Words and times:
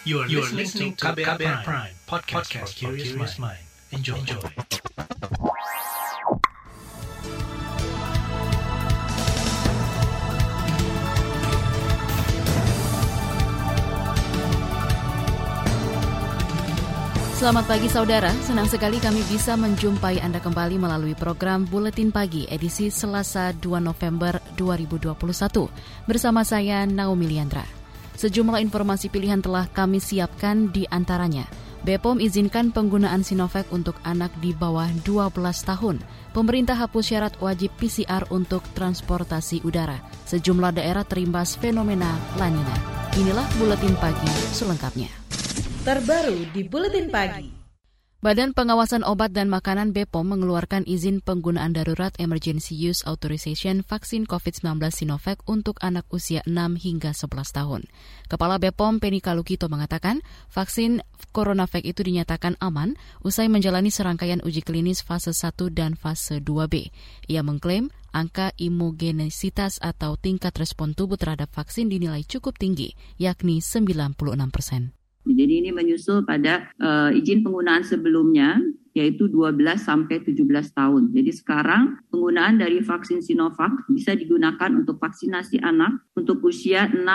You 0.00 0.24
are, 0.24 0.28
you 0.32 0.40
are 0.40 0.48
listening 0.48 0.96
to 0.96 1.12
KBR, 1.12 1.36
KBR 1.36 1.60
Prime, 1.60 1.60
Prime 1.60 1.92
podcast, 2.08 2.48
podcast 2.48 2.72
for 2.72 2.96
curious 2.96 3.36
mind. 3.36 3.60
Enjoy. 3.92 4.16
Enjoy. 4.16 4.40
Selamat 17.36 17.68
pagi 17.68 17.92
saudara, 17.92 18.32
senang 18.48 18.72
sekali 18.72 18.96
kami 19.04 19.20
bisa 19.28 19.52
menjumpai 19.60 20.16
Anda 20.24 20.40
kembali 20.40 20.80
melalui 20.80 21.12
program 21.12 21.68
Buletin 21.68 22.08
Pagi 22.08 22.48
edisi 22.48 22.88
Selasa 22.88 23.52
2 23.52 23.84
November 23.84 24.40
2021 24.56 25.12
bersama 26.08 26.40
saya 26.40 26.88
Naomi 26.88 27.28
Liandra. 27.28 27.79
Sejumlah 28.20 28.60
informasi 28.60 29.08
pilihan 29.08 29.40
telah 29.40 29.64
kami 29.72 29.96
siapkan 29.96 30.68
di 30.68 30.84
antaranya. 30.92 31.48
BPOM 31.80 32.20
izinkan 32.20 32.68
penggunaan 32.68 33.24
Sinovac 33.24 33.64
untuk 33.72 33.96
anak 34.04 34.28
di 34.44 34.52
bawah 34.52 34.92
12 35.08 35.32
tahun. 35.64 35.96
Pemerintah 36.36 36.76
hapus 36.76 37.16
syarat 37.16 37.32
wajib 37.40 37.72
PCR 37.80 38.28
untuk 38.28 38.60
transportasi 38.76 39.64
udara. 39.64 39.96
Sejumlah 40.28 40.76
daerah 40.76 41.08
terimbas 41.08 41.56
fenomena 41.56 42.12
lanina. 42.36 42.76
Inilah 43.16 43.48
Buletin 43.56 43.96
Pagi 43.96 44.28
selengkapnya 44.52 45.20
terbaru 45.80 46.44
di 46.52 46.60
Buletin 46.68 47.08
Pagi. 47.08 47.59
Badan 48.20 48.52
Pengawasan 48.52 49.00
Obat 49.00 49.32
dan 49.32 49.48
Makanan 49.48 49.96
BPOM 49.96 50.36
mengeluarkan 50.36 50.84
izin 50.84 51.24
penggunaan 51.24 51.72
darurat 51.72 52.12
Emergency 52.20 52.76
Use 52.76 53.00
Authorization 53.08 53.80
vaksin 53.80 54.28
COVID-19 54.28 54.76
Sinovac 54.92 55.40
untuk 55.48 55.80
anak 55.80 56.04
usia 56.12 56.44
6 56.44 56.52
hingga 56.84 57.16
11 57.16 57.32
tahun. 57.32 57.88
Kepala 58.28 58.60
BPOM 58.60 59.00
Penny 59.00 59.24
Kalukito 59.24 59.72
mengatakan 59.72 60.20
vaksin 60.52 61.00
CoronaVac 61.32 61.80
itu 61.80 62.04
dinyatakan 62.04 62.60
aman 62.60 63.00
usai 63.24 63.48
menjalani 63.48 63.88
serangkaian 63.88 64.44
uji 64.44 64.68
klinis 64.68 65.00
fase 65.00 65.32
1 65.32 65.56
dan 65.72 65.96
fase 65.96 66.44
2B. 66.44 66.92
Ia 67.24 67.40
mengklaim 67.40 67.88
angka 68.12 68.52
imogenesitas 68.60 69.80
atau 69.80 70.20
tingkat 70.20 70.52
respon 70.60 70.92
tubuh 70.92 71.16
terhadap 71.16 71.48
vaksin 71.56 71.88
dinilai 71.88 72.28
cukup 72.28 72.60
tinggi, 72.60 72.92
yakni 73.16 73.64
96 73.64 74.12
persen. 74.52 74.99
Jadi 75.32 75.64
ini 75.64 75.70
menyusul 75.70 76.26
pada 76.26 76.70
uh, 76.82 77.10
izin 77.14 77.42
penggunaan 77.46 77.86
sebelumnya 77.86 78.58
yaitu 78.90 79.30
12 79.30 79.54
sampai 79.78 80.18
17 80.26 80.42
tahun. 80.74 81.14
Jadi 81.14 81.30
sekarang 81.30 82.02
penggunaan 82.10 82.58
dari 82.58 82.82
vaksin 82.82 83.22
Sinovac 83.22 83.86
bisa 83.86 84.18
digunakan 84.18 84.70
untuk 84.74 84.98
vaksinasi 84.98 85.62
anak 85.62 86.02
untuk 86.18 86.42
usia 86.42 86.90
6 86.90 87.06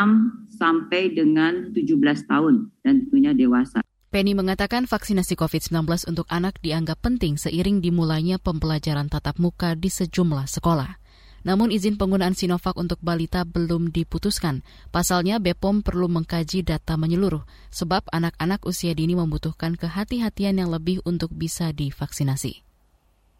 sampai 0.55 1.11
dengan 1.11 1.75
17 1.75 2.31
tahun 2.31 2.71
dan 2.79 3.05
tentunya 3.05 3.35
dewasa. 3.35 3.83
Penny 4.15 4.31
mengatakan 4.31 4.87
vaksinasi 4.87 5.35
COVID-19 5.35 6.07
untuk 6.07 6.23
anak 6.31 6.63
dianggap 6.63 7.03
penting 7.03 7.35
seiring 7.35 7.83
dimulainya 7.83 8.39
pembelajaran 8.39 9.11
tatap 9.11 9.35
muka 9.43 9.75
di 9.75 9.91
sejumlah 9.91 10.47
sekolah. 10.47 11.04
Namun 11.45 11.69
izin 11.69 11.95
penggunaan 11.95 12.33
Sinovac 12.33 12.73
untuk 12.73 12.97
balita 13.05 13.45
belum 13.45 13.93
diputuskan. 13.93 14.65
Pasalnya 14.89 15.37
BPOM 15.37 15.85
perlu 15.85 16.09
mengkaji 16.09 16.65
data 16.65 16.97
menyeluruh, 16.97 17.45
sebab 17.69 18.09
anak-anak 18.09 18.65
usia 18.65 18.97
dini 18.97 19.13
membutuhkan 19.13 19.77
kehati-hatian 19.77 20.57
yang 20.57 20.73
lebih 20.73 21.05
untuk 21.05 21.29
bisa 21.31 21.69
divaksinasi. 21.69 22.65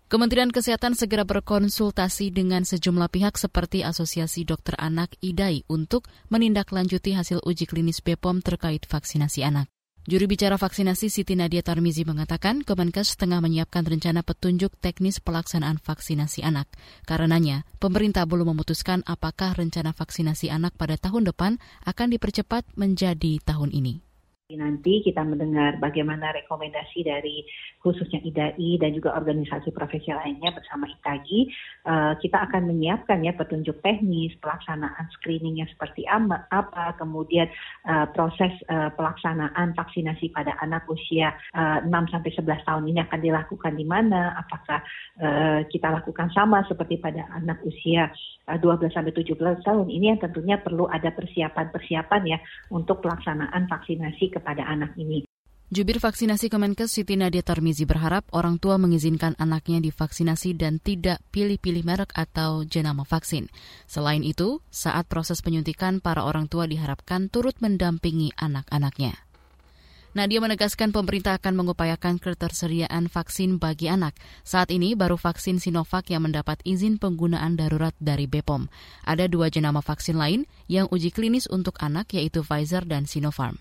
Kementerian 0.06 0.54
Kesehatan 0.54 0.94
segera 0.94 1.26
berkonsultasi 1.26 2.30
dengan 2.30 2.62
sejumlah 2.62 3.10
pihak 3.10 3.42
seperti 3.42 3.82
Asosiasi 3.82 4.46
Dokter 4.46 4.78
Anak 4.78 5.18
IDAI 5.18 5.66
untuk 5.66 6.06
menindaklanjuti 6.30 7.18
hasil 7.18 7.42
uji 7.42 7.66
klinis 7.66 8.06
BPOM 8.06 8.46
terkait 8.46 8.86
vaksinasi 8.86 9.42
anak. 9.42 9.75
Juri 10.06 10.30
bicara 10.30 10.54
vaksinasi 10.54 11.10
Siti 11.10 11.34
Nadia 11.34 11.66
Tarmizi 11.66 12.06
mengatakan 12.06 12.62
Kemenkes 12.62 13.18
tengah 13.18 13.42
menyiapkan 13.42 13.82
rencana 13.82 14.22
petunjuk 14.22 14.78
teknis 14.78 15.18
pelaksanaan 15.18 15.82
vaksinasi 15.82 16.46
anak. 16.46 16.70
Karenanya, 17.10 17.66
pemerintah 17.82 18.30
belum 18.30 18.54
memutuskan 18.54 19.02
apakah 19.10 19.58
rencana 19.58 19.98
vaksinasi 19.98 20.54
anak 20.54 20.78
pada 20.78 21.02
tahun 21.02 21.34
depan 21.34 21.58
akan 21.90 22.08
dipercepat 22.14 22.70
menjadi 22.78 23.42
tahun 23.42 23.74
ini. 23.74 24.05
Nanti 24.46 25.02
kita 25.02 25.26
mendengar 25.26 25.82
bagaimana 25.82 26.30
rekomendasi 26.30 27.02
dari 27.02 27.42
khususnya 27.82 28.22
IDAI 28.22 28.78
dan 28.78 28.94
juga 28.94 29.18
organisasi 29.18 29.74
profesi 29.74 30.14
lainnya 30.14 30.54
bersama 30.54 30.86
ITAGI. 30.86 31.40
Uh, 31.82 32.14
kita 32.22 32.46
akan 32.46 32.70
menyiapkan 32.70 33.26
ya 33.26 33.34
petunjuk 33.34 33.82
teknis, 33.82 34.38
pelaksanaan 34.38 35.10
screeningnya 35.18 35.66
seperti 35.74 36.06
apa, 36.06 36.46
kemudian 37.02 37.50
uh, 37.90 38.06
proses 38.14 38.54
uh, 38.70 38.94
pelaksanaan 38.94 39.74
vaksinasi 39.74 40.30
pada 40.30 40.54
anak 40.62 40.86
usia 40.94 41.34
uh, 41.58 41.82
6 41.82 41.90
sampai 42.14 42.30
11 42.38 42.70
tahun 42.70 42.84
ini 42.86 43.02
akan 43.02 43.20
dilakukan 43.26 43.74
di 43.74 43.86
mana, 43.90 44.38
apakah 44.46 44.78
kita 45.72 45.88
lakukan 45.90 46.28
sama 46.36 46.68
seperti 46.68 47.00
pada 47.00 47.24
anak 47.34 47.64
usia 47.64 48.12
uh, 48.46 48.58
12 48.62 48.94
sampai 48.94 49.14
17 49.14 49.66
tahun. 49.66 49.88
Ini 49.90 50.06
yang 50.16 50.20
tentunya 50.22 50.62
perlu 50.62 50.86
ada 50.86 51.10
persiapan-persiapan 51.10 52.22
ya 52.30 52.38
untuk 52.70 53.02
pelaksanaan 53.02 53.66
vaksinasi 53.66 54.35
kepada 54.36 54.68
anak 54.68 54.92
ini. 55.00 55.24
Jubir 55.74 55.98
vaksinasi 55.98 56.54
Kemenkes 56.54 56.94
Siti 56.94 57.18
Nadia 57.18 57.42
Tarmizi 57.42 57.90
berharap 57.90 58.22
orang 58.38 58.62
tua 58.62 58.78
mengizinkan 58.78 59.34
anaknya 59.42 59.82
divaksinasi 59.82 60.54
dan 60.54 60.78
tidak 60.78 61.26
pilih-pilih 61.34 61.82
merek 61.82 62.14
atau 62.14 62.62
jenama 62.70 63.02
vaksin. 63.02 63.50
Selain 63.90 64.22
itu, 64.22 64.62
saat 64.70 65.10
proses 65.10 65.42
penyuntikan, 65.42 66.06
para 66.06 66.22
orang 66.22 66.46
tua 66.46 66.70
diharapkan 66.70 67.34
turut 67.34 67.58
mendampingi 67.66 68.30
anak-anaknya. 68.38 69.18
Nadia 70.16 70.40
menegaskan 70.40 70.96
pemerintah 70.96 71.36
akan 71.42 71.60
mengupayakan 71.60 72.24
ketersediaan 72.24 73.12
vaksin 73.12 73.60
bagi 73.60 73.92
anak. 73.92 74.16
Saat 74.48 74.72
ini 74.72 74.96
baru 74.96 75.20
vaksin 75.20 75.60
Sinovac 75.60 76.08
yang 76.08 76.24
mendapat 76.24 76.62
izin 76.64 77.02
penggunaan 77.02 77.60
darurat 77.60 77.92
dari 78.00 78.24
BPOM. 78.24 78.72
Ada 79.04 79.28
dua 79.28 79.52
jenama 79.52 79.84
vaksin 79.84 80.16
lain 80.16 80.48
yang 80.72 80.88
uji 80.88 81.12
klinis 81.12 81.52
untuk 81.52 81.76
anak 81.84 82.16
yaitu 82.16 82.48
Pfizer 82.48 82.88
dan 82.88 83.12
Sinopharm. 83.12 83.60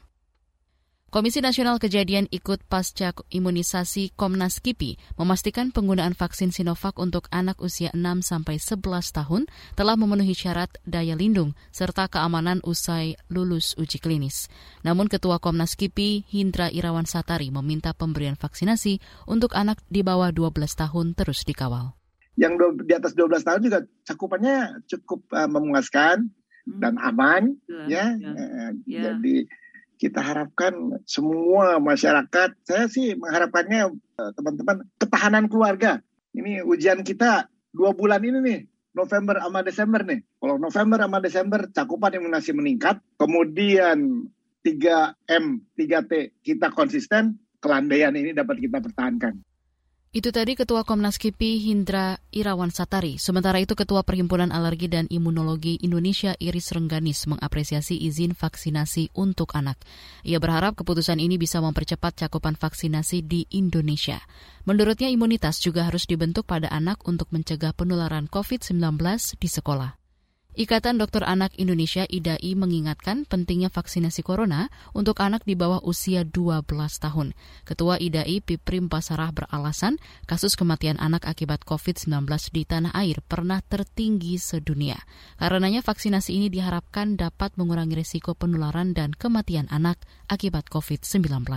Komisi 1.10 1.38
Nasional 1.38 1.78
Kejadian 1.78 2.26
Ikut 2.32 2.65
Pasca 2.66 3.15
Imunisasi 3.31 4.16
Komnas 4.19 4.59
KIPI 4.59 4.97
memastikan 5.20 5.70
penggunaan 5.70 6.16
vaksin 6.16 6.50
Sinovac 6.50 6.97
untuk 6.98 7.31
anak 7.31 7.60
usia 7.62 7.94
6 7.94 8.03
sampai 8.25 8.56
11 8.59 8.82
tahun 9.14 9.43
telah 9.78 9.94
memenuhi 9.94 10.32
syarat 10.32 10.75
daya 10.82 11.14
lindung 11.14 11.53
serta 11.70 12.10
keamanan 12.10 12.59
usai 12.66 13.14
lulus 13.31 13.78
uji 13.78 14.03
klinis. 14.03 14.50
Namun 14.82 15.06
Ketua 15.06 15.38
Komnas 15.38 15.78
KIPI 15.78 16.26
Hindra 16.31 16.72
Irawan 16.72 17.06
Satari 17.06 17.53
meminta 17.53 17.94
pemberian 17.94 18.34
vaksinasi 18.34 18.98
untuk 19.31 19.53
anak 19.54 19.82
di 19.87 20.03
bawah 20.03 20.32
12 20.34 20.50
tahun 20.75 21.14
terus 21.14 21.47
dikawal. 21.47 21.94
Yang 22.34 22.75
di 22.82 22.93
atas 22.94 23.14
12 23.14 23.47
tahun 23.47 23.60
juga 23.62 23.78
cakupannya 24.03 24.82
cukup 24.91 25.22
uh, 25.31 25.47
memuaskan 25.47 26.26
hmm. 26.66 26.78
dan 26.82 26.98
aman 26.98 27.54
ya. 27.87 28.19
ya. 28.19 28.31
Uh, 28.34 28.70
ya. 28.91 29.03
Jadi 29.14 29.47
kita 29.97 30.21
harapkan 30.21 30.99
semua 31.06 31.78
masyarakat, 31.78 32.55
saya 32.66 32.87
sih 32.91 33.15
mengharapkannya 33.19 33.94
eh, 33.94 34.31
teman-teman 34.34 34.87
ketahanan 34.99 35.47
keluarga. 35.47 36.03
Ini 36.34 36.66
ujian 36.66 37.06
kita 37.06 37.47
dua 37.71 37.94
bulan 37.94 38.22
ini 38.27 38.38
nih, 38.43 38.60
November 38.94 39.38
sama 39.43 39.60
Desember 39.62 40.00
nih. 40.03 40.21
Kalau 40.38 40.56
November 40.59 40.99
sama 41.03 41.19
Desember 41.22 41.60
cakupan 41.71 42.15
imunisasi 42.15 42.53
meningkat, 42.55 43.03
kemudian 43.19 44.27
3M, 44.65 45.44
3T 45.77 46.12
kita 46.41 46.72
konsisten, 46.72 47.38
kelandaian 47.61 48.15
ini 48.16 48.32
dapat 48.32 48.62
kita 48.62 48.81
pertahankan. 48.81 49.41
Itu 50.14 50.30
tadi 50.30 50.54
Ketua 50.54 50.86
Komnas 50.86 51.19
KIPI 51.19 51.75
Hindra 51.75 52.22
Irawan 52.30 52.70
Satari. 52.70 53.19
Sementara 53.19 53.58
itu 53.58 53.75
Ketua 53.75 54.06
Perhimpunan 54.06 54.54
Alergi 54.54 54.86
dan 54.86 55.10
Imunologi 55.10 55.75
Indonesia 55.82 56.38
Iris 56.38 56.70
Rengganis 56.70 57.26
mengapresiasi 57.26 57.98
izin 57.98 58.30
vaksinasi 58.30 59.10
untuk 59.19 59.58
anak. 59.58 59.75
Ia 60.22 60.38
berharap 60.38 60.78
keputusan 60.78 61.19
ini 61.19 61.34
bisa 61.34 61.58
mempercepat 61.58 62.14
cakupan 62.14 62.55
vaksinasi 62.55 63.26
di 63.26 63.50
Indonesia. 63.50 64.22
Menurutnya 64.62 65.11
imunitas 65.11 65.58
juga 65.58 65.90
harus 65.90 66.06
dibentuk 66.06 66.46
pada 66.46 66.70
anak 66.70 67.02
untuk 67.11 67.34
mencegah 67.34 67.75
penularan 67.75 68.31
COVID-19 68.31 68.94
di 69.43 69.49
sekolah. 69.50 70.03
Ikatan 70.54 71.02
Dokter 71.02 71.26
Anak 71.26 71.58
Indonesia 71.58 72.06
IDAI 72.06 72.54
mengingatkan 72.54 73.26
pentingnya 73.26 73.74
vaksinasi 73.74 74.22
corona 74.22 74.70
untuk 74.94 75.18
anak 75.18 75.42
di 75.42 75.58
bawah 75.58 75.82
usia 75.82 76.22
12 76.22 76.62
tahun. 77.02 77.34
Ketua 77.66 77.98
IDAI 77.98 78.38
Piprim 78.38 78.86
Pasarah 78.86 79.34
beralasan 79.34 79.98
kasus 80.30 80.54
kematian 80.54 81.02
anak 81.02 81.26
akibat 81.26 81.66
COVID-19 81.66 82.30
di 82.54 82.62
tanah 82.70 82.94
air 82.94 83.18
pernah 83.26 83.66
tertinggi 83.66 84.38
sedunia. 84.38 84.94
Karenanya 85.42 85.82
vaksinasi 85.82 86.38
ini 86.38 86.46
diharapkan 86.46 87.18
dapat 87.18 87.58
mengurangi 87.58 87.98
risiko 87.98 88.38
penularan 88.38 88.94
dan 88.94 89.10
kematian 89.10 89.66
anak 89.74 89.98
akibat 90.30 90.70
COVID-19. 90.70 91.50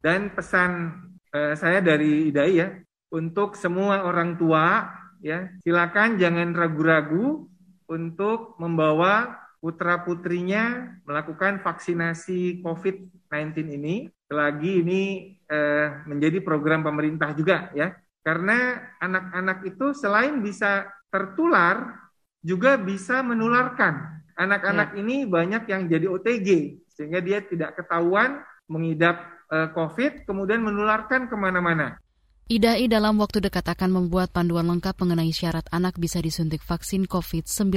Dan 0.00 0.32
pesan 0.32 0.96
eh, 1.28 1.52
saya 1.60 1.84
dari 1.84 2.32
IDAI 2.32 2.52
ya, 2.56 2.72
untuk 3.12 3.52
semua 3.52 4.00
orang 4.00 4.40
tua 4.40 4.80
ya, 5.20 5.44
silakan 5.60 6.16
jangan 6.16 6.56
ragu-ragu 6.56 7.52
untuk 7.94 8.58
membawa 8.58 9.38
putra-putrinya 9.62 10.98
melakukan 11.06 11.62
vaksinasi 11.62 12.60
COVID-19 12.60 13.80
ini. 13.80 14.10
Lagi 14.28 14.82
ini 14.82 15.02
eh, 15.46 15.88
menjadi 16.04 16.42
program 16.42 16.82
pemerintah 16.82 17.32
juga 17.32 17.70
ya. 17.72 17.94
Karena 18.20 18.82
anak-anak 18.98 19.64
itu 19.68 19.94
selain 19.94 20.42
bisa 20.42 20.90
tertular, 21.08 21.96
juga 22.42 22.76
bisa 22.76 23.22
menularkan. 23.22 24.20
Anak-anak 24.34 24.96
ya. 24.96 24.98
ini 25.00 25.16
banyak 25.24 25.64
yang 25.70 25.86
jadi 25.86 26.06
OTG, 26.10 26.48
sehingga 26.90 27.22
dia 27.22 27.40
tidak 27.40 27.78
ketahuan 27.78 28.42
mengidap 28.68 29.22
eh, 29.48 29.68
COVID, 29.72 30.28
kemudian 30.28 30.60
menularkan 30.60 31.30
ke 31.30 31.36
mana-mana. 31.38 31.96
IDAI 32.44 32.92
dalam 32.92 33.16
waktu 33.24 33.40
dekat 33.40 33.64
akan 33.72 33.88
membuat 33.88 34.28
panduan 34.28 34.68
lengkap 34.68 35.00
mengenai 35.00 35.32
syarat 35.32 35.64
anak 35.72 35.96
bisa 35.96 36.20
disuntik 36.20 36.60
vaksin 36.60 37.08
COVID-19. 37.08 37.72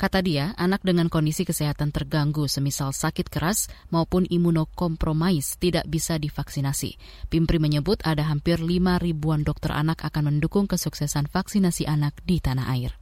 Kata 0.00 0.24
dia, 0.24 0.56
anak 0.56 0.80
dengan 0.80 1.12
kondisi 1.12 1.44
kesehatan 1.44 1.92
terganggu 1.92 2.48
semisal 2.48 2.96
sakit 2.96 3.28
keras 3.28 3.68
maupun 3.92 4.24
imunokompromis 4.32 5.60
tidak 5.60 5.84
bisa 5.92 6.16
divaksinasi. 6.16 6.96
Pimpri 7.28 7.60
menyebut 7.60 8.00
ada 8.00 8.24
hampir 8.24 8.64
5 8.64 8.80
ribuan 8.96 9.44
dokter 9.44 9.76
anak 9.76 10.08
akan 10.08 10.32
mendukung 10.32 10.64
kesuksesan 10.64 11.28
vaksinasi 11.28 11.84
anak 11.84 12.16
di 12.24 12.40
tanah 12.40 12.72
air. 12.72 12.96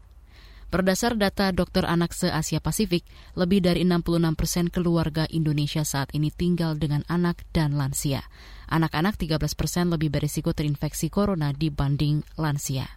Berdasar 0.74 1.14
data 1.14 1.54
dokter 1.54 1.86
anak 1.86 2.10
se-Asia 2.10 2.58
Pasifik, 2.58 3.06
lebih 3.38 3.62
dari 3.62 3.86
66 3.86 4.34
persen 4.34 4.66
keluarga 4.74 5.22
Indonesia 5.30 5.86
saat 5.86 6.10
ini 6.18 6.34
tinggal 6.34 6.74
dengan 6.74 7.06
anak 7.06 7.46
dan 7.54 7.78
lansia. 7.78 8.26
Anak-anak 8.70 9.18
13 9.20 9.40
persen 9.56 9.90
lebih 9.92 10.12
berisiko 10.12 10.52
terinfeksi 10.54 11.08
corona 11.08 11.50
dibanding 11.50 12.24
lansia. 12.38 12.88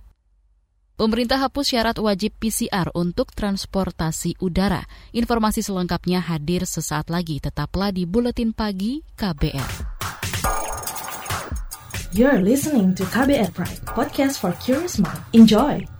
Pemerintah 0.97 1.37
hapus 1.37 1.77
syarat 1.77 2.01
wajib 2.01 2.33
PCR 2.41 2.89
untuk 2.97 3.29
transportasi 3.29 4.41
udara. 4.41 4.81
Informasi 5.13 5.61
selengkapnya 5.61 6.25
hadir 6.25 6.65
sesaat 6.65 7.13
lagi. 7.13 7.37
Tetaplah 7.37 7.93
di 7.93 8.09
Buletin 8.09 8.49
Pagi 8.49 9.05
KBR. 9.13 9.97
You're 12.17 12.41
listening 12.41 12.97
to 12.97 13.05
KBR 13.13 13.53
Pride, 13.53 13.83
podcast 13.93 14.41
for 14.41 14.57
curious 14.57 14.97
mind. 14.97 15.21
Enjoy! 15.37 15.96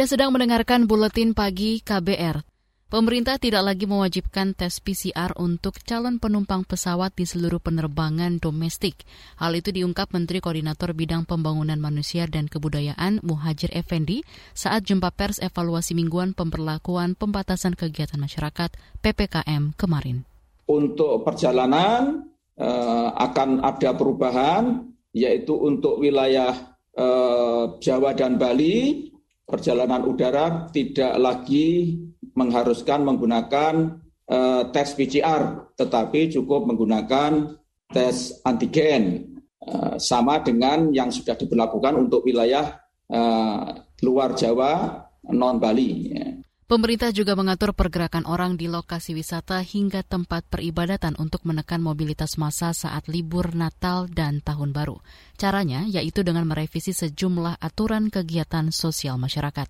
Anda 0.00 0.16
sedang 0.16 0.32
mendengarkan 0.32 0.88
buletin 0.88 1.36
pagi 1.36 1.84
KBR. 1.84 2.40
Pemerintah 2.88 3.36
tidak 3.36 3.68
lagi 3.68 3.84
mewajibkan 3.84 4.56
tes 4.56 4.80
PCR 4.80 5.36
untuk 5.36 5.76
calon 5.84 6.16
penumpang 6.16 6.64
pesawat 6.64 7.12
di 7.12 7.28
seluruh 7.28 7.60
penerbangan 7.60 8.40
domestik. 8.40 9.04
Hal 9.36 9.52
itu 9.60 9.76
diungkap 9.76 10.08
Menteri 10.16 10.40
Koordinator 10.40 10.96
Bidang 10.96 11.28
Pembangunan 11.28 11.76
Manusia 11.76 12.24
dan 12.24 12.48
Kebudayaan 12.48 13.20
Muhajir 13.20 13.76
Effendi 13.76 14.24
saat 14.56 14.88
jumpa 14.88 15.12
pers 15.12 15.36
evaluasi 15.36 15.92
mingguan 15.92 16.32
pemberlakuan 16.32 17.12
pembatasan 17.12 17.76
kegiatan 17.76 18.16
masyarakat 18.16 18.72
PPKM 19.04 19.76
kemarin. 19.76 20.24
Untuk 20.64 21.28
perjalanan 21.28 22.24
eh, 22.56 23.08
akan 23.20 23.60
ada 23.60 23.92
perubahan, 23.92 24.80
yaitu 25.12 25.52
untuk 25.60 26.00
wilayah 26.00 26.56
eh, 26.96 27.64
Jawa 27.84 28.16
dan 28.16 28.40
Bali 28.40 29.09
perjalanan 29.50 30.06
udara 30.06 30.70
tidak 30.70 31.18
lagi 31.18 31.98
mengharuskan 32.38 33.02
menggunakan 33.02 33.98
uh, 34.30 34.62
tes 34.70 34.94
PCR, 34.94 35.74
tetapi 35.74 36.30
cukup 36.30 36.70
menggunakan 36.70 37.58
tes 37.90 38.38
antigen, 38.46 39.34
uh, 39.66 39.98
sama 39.98 40.38
dengan 40.40 40.94
yang 40.94 41.10
sudah 41.10 41.34
diberlakukan 41.34 41.98
untuk 41.98 42.22
wilayah 42.22 42.78
uh, 43.10 43.82
luar 44.00 44.38
Jawa, 44.38 45.04
non 45.34 45.58
Bali. 45.58 45.90
Ya. 46.14 46.26
Pemerintah 46.70 47.10
juga 47.10 47.34
mengatur 47.34 47.74
pergerakan 47.74 48.30
orang 48.30 48.54
di 48.54 48.70
lokasi 48.70 49.10
wisata 49.10 49.58
hingga 49.58 50.06
tempat 50.06 50.46
peribadatan 50.46 51.18
untuk 51.18 51.42
menekan 51.42 51.82
mobilitas 51.82 52.38
massa 52.38 52.70
saat 52.70 53.10
libur 53.10 53.58
Natal 53.58 54.06
dan 54.06 54.38
Tahun 54.38 54.70
Baru. 54.70 55.02
Caranya 55.34 55.82
yaitu 55.90 56.22
dengan 56.22 56.46
merevisi 56.46 56.94
sejumlah 56.94 57.58
aturan 57.58 58.06
kegiatan 58.06 58.70
sosial 58.70 59.18
masyarakat. 59.18 59.66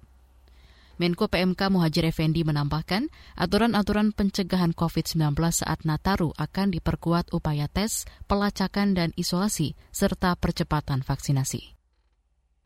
Menko 1.01 1.33
PMK 1.33 1.73
Muhajir 1.73 2.05
Effendi 2.05 2.45
menambahkan, 2.45 3.09
aturan-aturan 3.33 4.13
pencegahan 4.13 4.77
COVID-19 4.77 5.41
saat 5.57 5.89
Nataru 5.89 6.37
akan 6.37 6.69
diperkuat 6.69 7.33
upaya 7.33 7.65
tes, 7.73 8.05
pelacakan, 8.29 8.93
dan 8.93 9.17
isolasi, 9.17 9.73
serta 9.89 10.37
percepatan 10.37 11.01
vaksinasi. 11.01 11.80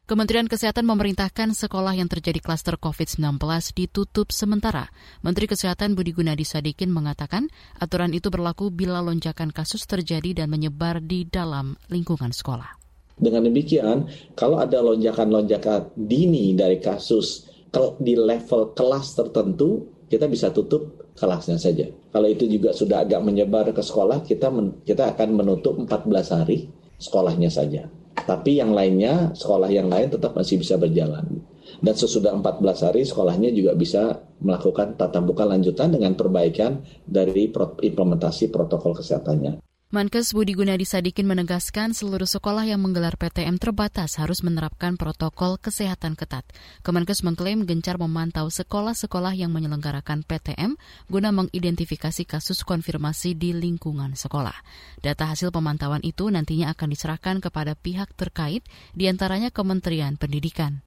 Kementerian 0.04 0.44
Kesehatan 0.44 0.84
memerintahkan 0.84 1.56
sekolah 1.56 1.96
yang 1.96 2.12
terjadi 2.12 2.36
klaster 2.36 2.76
COVID-19 2.76 3.40
ditutup 3.72 4.36
sementara. 4.36 4.92
Menteri 5.24 5.48
Kesehatan 5.48 5.96
Budi 5.96 6.12
Gunadi 6.12 6.44
Sadikin 6.44 6.92
mengatakan 6.92 7.48
aturan 7.80 8.12
itu 8.12 8.28
berlaku 8.28 8.68
bila 8.68 9.00
lonjakan 9.00 9.48
kasus 9.48 9.88
terjadi 9.88 10.44
dan 10.44 10.52
menyebar 10.52 11.00
di 11.00 11.24
dalam 11.24 11.80
lingkungan 11.88 12.36
sekolah. 12.36 12.76
Dengan 13.16 13.48
demikian, 13.48 14.04
kalau 14.36 14.60
ada 14.60 14.84
lonjakan-lonjakan 14.84 15.96
dini 15.96 16.52
dari 16.52 16.84
kasus 16.84 17.48
di 17.96 18.12
level 18.12 18.76
kelas 18.76 19.16
tertentu, 19.16 19.88
kita 20.12 20.28
bisa 20.28 20.52
tutup 20.52 21.16
kelasnya 21.16 21.56
saja. 21.56 21.88
Kalau 22.12 22.28
itu 22.28 22.44
juga 22.44 22.76
sudah 22.76 23.08
agak 23.08 23.24
menyebar 23.24 23.72
ke 23.72 23.80
sekolah, 23.80 24.20
kita 24.20 24.52
men, 24.52 24.84
kita 24.84 25.16
akan 25.16 25.32
menutup 25.32 25.80
14 25.80 26.36
hari 26.36 26.68
sekolahnya 27.00 27.48
saja. 27.48 27.88
Tapi 28.24 28.56
yang 28.56 28.72
lainnya, 28.72 29.36
sekolah 29.36 29.68
yang 29.68 29.92
lain 29.92 30.08
tetap 30.08 30.32
masih 30.32 30.56
bisa 30.56 30.80
berjalan. 30.80 31.44
Dan 31.80 31.94
sesudah 31.96 32.32
14 32.32 32.84
hari 32.84 33.02
sekolahnya 33.04 33.52
juga 33.52 33.76
bisa 33.76 34.24
melakukan 34.40 34.96
tatap 34.96 35.24
muka 35.24 35.44
lanjutan 35.44 35.92
dengan 35.92 36.16
perbaikan 36.16 36.80
dari 37.04 37.52
implementasi 37.84 38.48
protokol 38.48 38.96
kesehatannya. 38.96 39.60
Mankes 39.92 40.32
Budi 40.32 40.56
Gunadi 40.56 40.88
Sadikin 40.88 41.28
menegaskan 41.28 41.92
seluruh 41.92 42.24
sekolah 42.24 42.64
yang 42.64 42.80
menggelar 42.80 43.20
PTM 43.20 43.60
terbatas 43.60 44.16
harus 44.16 44.40
menerapkan 44.40 44.96
protokol 44.96 45.60
kesehatan 45.60 46.16
ketat. 46.16 46.48
Kemenkes 46.80 47.20
mengklaim 47.20 47.68
gencar 47.68 48.00
memantau 48.00 48.48
sekolah-sekolah 48.48 49.36
yang 49.36 49.52
menyelenggarakan 49.52 50.24
PTM 50.24 50.80
guna 51.12 51.36
mengidentifikasi 51.36 52.24
kasus 52.24 52.64
konfirmasi 52.64 53.36
di 53.36 53.52
lingkungan 53.52 54.16
sekolah. 54.16 54.56
Data 55.04 55.28
hasil 55.28 55.52
pemantauan 55.52 56.00
itu 56.00 56.32
nantinya 56.32 56.72
akan 56.72 56.88
diserahkan 56.88 57.44
kepada 57.44 57.76
pihak 57.76 58.16
terkait, 58.16 58.64
di 58.96 59.04
antaranya 59.12 59.52
Kementerian 59.52 60.16
Pendidikan. 60.16 60.80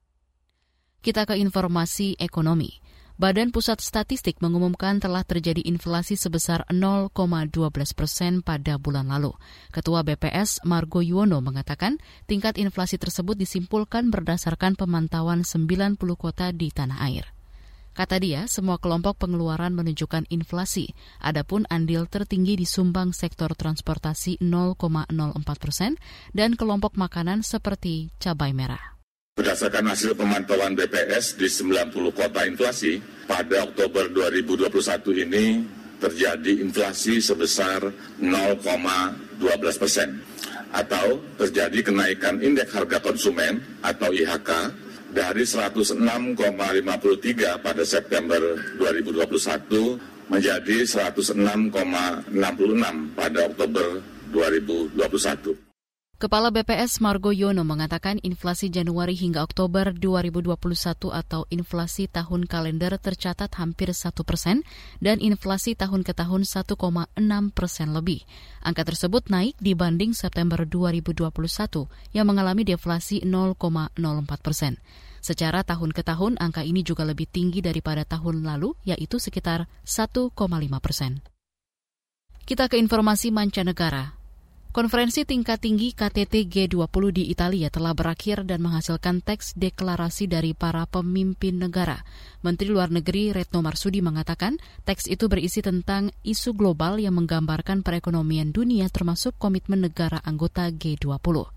Kita 0.98 1.22
ke 1.22 1.38
informasi 1.38 2.18
ekonomi. 2.18 2.87
Badan 3.18 3.50
Pusat 3.50 3.82
Statistik 3.82 4.38
mengumumkan 4.38 5.02
telah 5.02 5.26
terjadi 5.26 5.58
inflasi 5.66 6.14
sebesar 6.14 6.62
0,12 6.70 7.50
persen 7.98 8.46
pada 8.46 8.78
bulan 8.78 9.10
lalu. 9.10 9.34
Ketua 9.74 10.06
BPS 10.06 10.62
Margo 10.62 11.02
Yuwono 11.02 11.42
mengatakan 11.42 11.98
tingkat 12.30 12.62
inflasi 12.62 12.94
tersebut 12.94 13.34
disimpulkan 13.34 14.14
berdasarkan 14.14 14.78
pemantauan 14.78 15.42
90 15.42 15.98
kota 16.14 16.54
di 16.54 16.70
tanah 16.70 17.02
air. 17.10 17.26
Kata 17.90 18.22
dia, 18.22 18.46
semua 18.46 18.78
kelompok 18.78 19.18
pengeluaran 19.26 19.74
menunjukkan 19.74 20.30
inflasi. 20.30 20.94
Adapun 21.18 21.66
andil 21.74 22.06
tertinggi 22.06 22.54
disumbang 22.54 23.10
sektor 23.10 23.50
transportasi 23.50 24.38
0,04 24.38 25.10
persen 25.58 25.98
dan 26.30 26.54
kelompok 26.54 26.94
makanan 26.94 27.42
seperti 27.42 28.14
cabai 28.22 28.54
merah. 28.54 28.97
Berdasarkan 29.38 29.94
hasil 29.94 30.18
pemantauan 30.18 30.74
BPS 30.74 31.38
di 31.38 31.46
90 31.46 31.94
kota 32.10 32.42
inflasi, 32.42 32.98
pada 33.22 33.70
Oktober 33.70 34.10
2021 34.10 34.66
ini 35.14 35.62
terjadi 36.02 36.58
inflasi 36.58 37.22
sebesar 37.22 37.86
0,12 38.18 38.66
persen 39.78 40.18
atau 40.74 41.22
terjadi 41.38 41.86
kenaikan 41.86 42.42
indeks 42.42 42.74
harga 42.74 42.98
konsumen 42.98 43.62
atau 43.78 44.10
IHK 44.10 44.74
dari 45.14 45.46
106,53 45.46 47.62
pada 47.62 47.82
September 47.86 48.42
2021 48.82 50.34
menjadi 50.34 50.76
106,66 51.14 52.26
pada 53.14 53.40
Oktober 53.46 54.02
2021. 54.34 55.67
Kepala 56.18 56.50
BPS 56.50 56.98
Margo 56.98 57.30
Yono 57.30 57.62
mengatakan 57.62 58.18
inflasi 58.26 58.74
Januari 58.74 59.14
hingga 59.14 59.38
Oktober 59.46 59.94
2021 59.94 61.14
atau 61.14 61.46
inflasi 61.46 62.10
tahun 62.10 62.50
kalender 62.50 62.98
tercatat 62.98 63.46
hampir 63.54 63.94
1 63.94 64.10
persen 64.26 64.66
dan 64.98 65.22
inflasi 65.22 65.78
tahun 65.78 66.02
ke 66.02 66.18
tahun 66.18 66.42
1,6 66.42 66.74
persen 67.54 67.94
lebih. 67.94 68.26
Angka 68.66 68.82
tersebut 68.82 69.30
naik 69.30 69.54
dibanding 69.62 70.10
September 70.10 70.66
2021 70.66 71.30
yang 72.10 72.26
mengalami 72.26 72.66
deflasi 72.66 73.22
0,04 73.22 73.94
persen. 74.42 74.74
Secara 75.22 75.62
tahun 75.62 75.94
ke 75.94 76.02
tahun, 76.02 76.34
angka 76.42 76.66
ini 76.66 76.82
juga 76.82 77.06
lebih 77.06 77.30
tinggi 77.30 77.62
daripada 77.62 78.02
tahun 78.02 78.42
lalu, 78.42 78.74
yaitu 78.82 79.22
sekitar 79.22 79.70
1,5 79.86 80.34
persen. 80.82 81.22
Kita 82.42 82.66
ke 82.66 82.74
informasi 82.74 83.30
mancanegara. 83.30 84.17
Konferensi 84.68 85.24
tingkat 85.24 85.64
tinggi 85.64 85.96
KTT 85.96 86.44
G20 86.44 87.04
di 87.08 87.32
Italia 87.32 87.72
telah 87.72 87.96
berakhir 87.96 88.44
dan 88.44 88.60
menghasilkan 88.60 89.24
teks 89.24 89.56
deklarasi 89.56 90.28
dari 90.28 90.52
para 90.52 90.84
pemimpin 90.84 91.56
negara. 91.56 92.04
Menteri 92.44 92.68
Luar 92.68 92.92
Negeri 92.92 93.32
Retno 93.32 93.64
Marsudi 93.64 94.04
mengatakan 94.04 94.60
teks 94.84 95.08
itu 95.08 95.24
berisi 95.32 95.64
tentang 95.64 96.12
isu 96.20 96.52
global 96.52 97.00
yang 97.00 97.16
menggambarkan 97.16 97.80
perekonomian 97.80 98.52
dunia 98.52 98.92
termasuk 98.92 99.40
komitmen 99.40 99.88
negara 99.88 100.20
anggota 100.20 100.68
G20. 100.68 101.48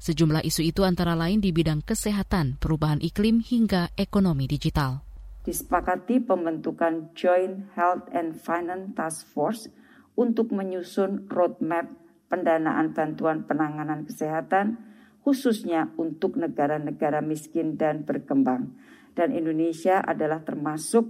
Sejumlah 0.00 0.40
isu 0.40 0.64
itu 0.64 0.80
antara 0.88 1.12
lain 1.12 1.44
di 1.44 1.52
bidang 1.52 1.84
kesehatan, 1.84 2.56
perubahan 2.56 3.04
iklim, 3.04 3.44
hingga 3.44 3.92
ekonomi 4.00 4.48
digital. 4.48 5.04
Disepakati 5.44 6.24
pembentukan 6.24 7.12
Joint 7.12 7.68
Health 7.76 8.08
and 8.16 8.32
Finance 8.32 8.96
Task 8.96 9.28
Force 9.28 9.68
untuk 10.16 10.56
menyusun 10.56 11.28
roadmap 11.28 12.05
pendanaan 12.26 12.92
bantuan 12.94 13.46
penanganan 13.46 14.06
kesehatan 14.06 14.78
khususnya 15.26 15.90
untuk 15.98 16.38
negara-negara 16.38 17.18
miskin 17.18 17.74
dan 17.74 18.06
berkembang. 18.06 18.78
Dan 19.16 19.34
Indonesia 19.34 19.98
adalah 19.98 20.44
termasuk 20.46 21.08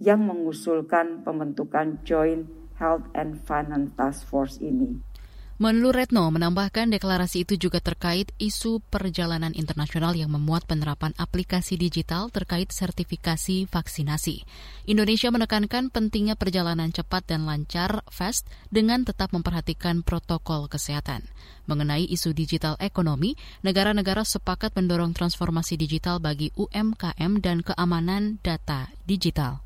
yang 0.00 0.24
mengusulkan 0.24 1.20
pembentukan 1.20 2.00
Joint 2.06 2.48
Health 2.80 3.08
and 3.12 3.40
Finance 3.44 3.92
Task 3.96 4.24
Force 4.28 4.56
ini. 4.60 4.96
Menlu 5.56 5.88
Retno 5.88 6.28
menambahkan 6.28 6.92
deklarasi 6.92 7.48
itu 7.48 7.56
juga 7.56 7.80
terkait 7.80 8.28
isu 8.36 8.84
perjalanan 8.92 9.56
internasional 9.56 10.12
yang 10.12 10.28
memuat 10.28 10.68
penerapan 10.68 11.16
aplikasi 11.16 11.80
digital 11.80 12.28
terkait 12.28 12.68
sertifikasi 12.68 13.64
vaksinasi. 13.64 14.44
Indonesia 14.84 15.32
menekankan 15.32 15.88
pentingnya 15.88 16.36
perjalanan 16.36 16.92
cepat 16.92 17.32
dan 17.32 17.48
lancar 17.48 18.04
fast 18.12 18.44
dengan 18.68 19.08
tetap 19.08 19.32
memperhatikan 19.32 20.04
protokol 20.04 20.68
kesehatan. 20.68 21.24
Mengenai 21.64 22.04
isu 22.04 22.36
digital 22.36 22.76
ekonomi, 22.76 23.32
negara-negara 23.64 24.28
sepakat 24.28 24.76
mendorong 24.76 25.16
transformasi 25.16 25.80
digital 25.80 26.20
bagi 26.20 26.52
UMKM 26.52 27.32
dan 27.40 27.64
keamanan 27.64 28.44
data 28.44 28.92
digital. 29.08 29.65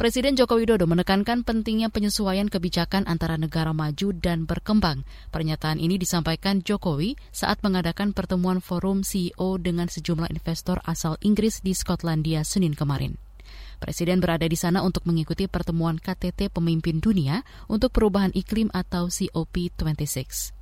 Presiden 0.00 0.32
Joko 0.32 0.56
Widodo 0.56 0.88
menekankan 0.88 1.44
pentingnya 1.44 1.92
penyesuaian 1.92 2.48
kebijakan 2.48 3.04
antara 3.04 3.36
negara 3.36 3.76
maju 3.76 4.16
dan 4.16 4.48
berkembang. 4.48 5.04
Pernyataan 5.28 5.76
ini 5.76 6.00
disampaikan 6.00 6.64
Jokowi 6.64 7.20
saat 7.28 7.60
mengadakan 7.60 8.16
pertemuan 8.16 8.64
forum 8.64 9.04
CEO 9.04 9.60
dengan 9.60 9.92
sejumlah 9.92 10.32
investor 10.32 10.80
asal 10.88 11.20
Inggris 11.20 11.60
di 11.60 11.76
Skotlandia 11.76 12.48
Senin 12.48 12.72
kemarin. 12.72 13.20
Presiden 13.76 14.24
berada 14.24 14.48
di 14.48 14.56
sana 14.56 14.80
untuk 14.80 15.04
mengikuti 15.04 15.44
pertemuan 15.52 16.00
KTT 16.00 16.48
pemimpin 16.48 17.04
dunia 17.04 17.44
untuk 17.68 17.92
perubahan 17.92 18.32
iklim 18.32 18.72
atau 18.72 19.12
COP26. 19.12 20.59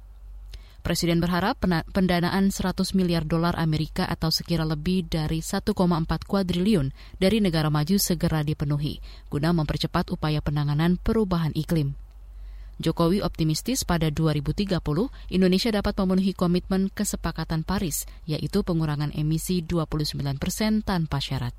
Presiden 0.78 1.20
berharap 1.20 1.58
pendanaan 1.92 2.54
100 2.54 2.96
miliar 2.96 3.26
dolar 3.26 3.58
Amerika 3.58 4.06
atau 4.06 4.30
sekira 4.32 4.62
lebih 4.64 5.10
dari 5.10 5.42
1,4 5.44 5.74
kuadriliun 6.24 6.94
dari 7.18 7.42
negara 7.42 7.68
maju 7.68 7.98
segera 8.00 8.40
dipenuhi, 8.46 9.02
guna 9.28 9.52
mempercepat 9.52 10.14
upaya 10.14 10.38
penanganan 10.40 10.96
perubahan 10.96 11.52
iklim. 11.52 11.98
Jokowi 12.78 13.26
optimistis 13.26 13.82
pada 13.82 14.06
2030 14.06 14.78
Indonesia 15.34 15.70
dapat 15.74 15.98
memenuhi 15.98 16.30
komitmen 16.30 16.94
kesepakatan 16.94 17.66
Paris, 17.66 18.06
yaitu 18.22 18.62
pengurangan 18.62 19.10
emisi 19.18 19.66
29 19.66 20.14
persen 20.38 20.86
tanpa 20.86 21.18
syarat. 21.18 21.58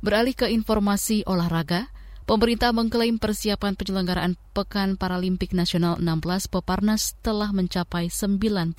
Beralih 0.00 0.38
ke 0.38 0.46
informasi 0.48 1.26
olahraga, 1.26 1.90
Pemerintah 2.30 2.70
mengklaim 2.70 3.18
persiapan 3.18 3.74
penyelenggaraan 3.74 4.38
Pekan 4.54 4.94
Paralimpik 4.94 5.50
Nasional 5.50 5.98
16 5.98 6.46
Peparnas 6.46 7.18
telah 7.26 7.50
mencapai 7.50 8.06
98 8.06 8.78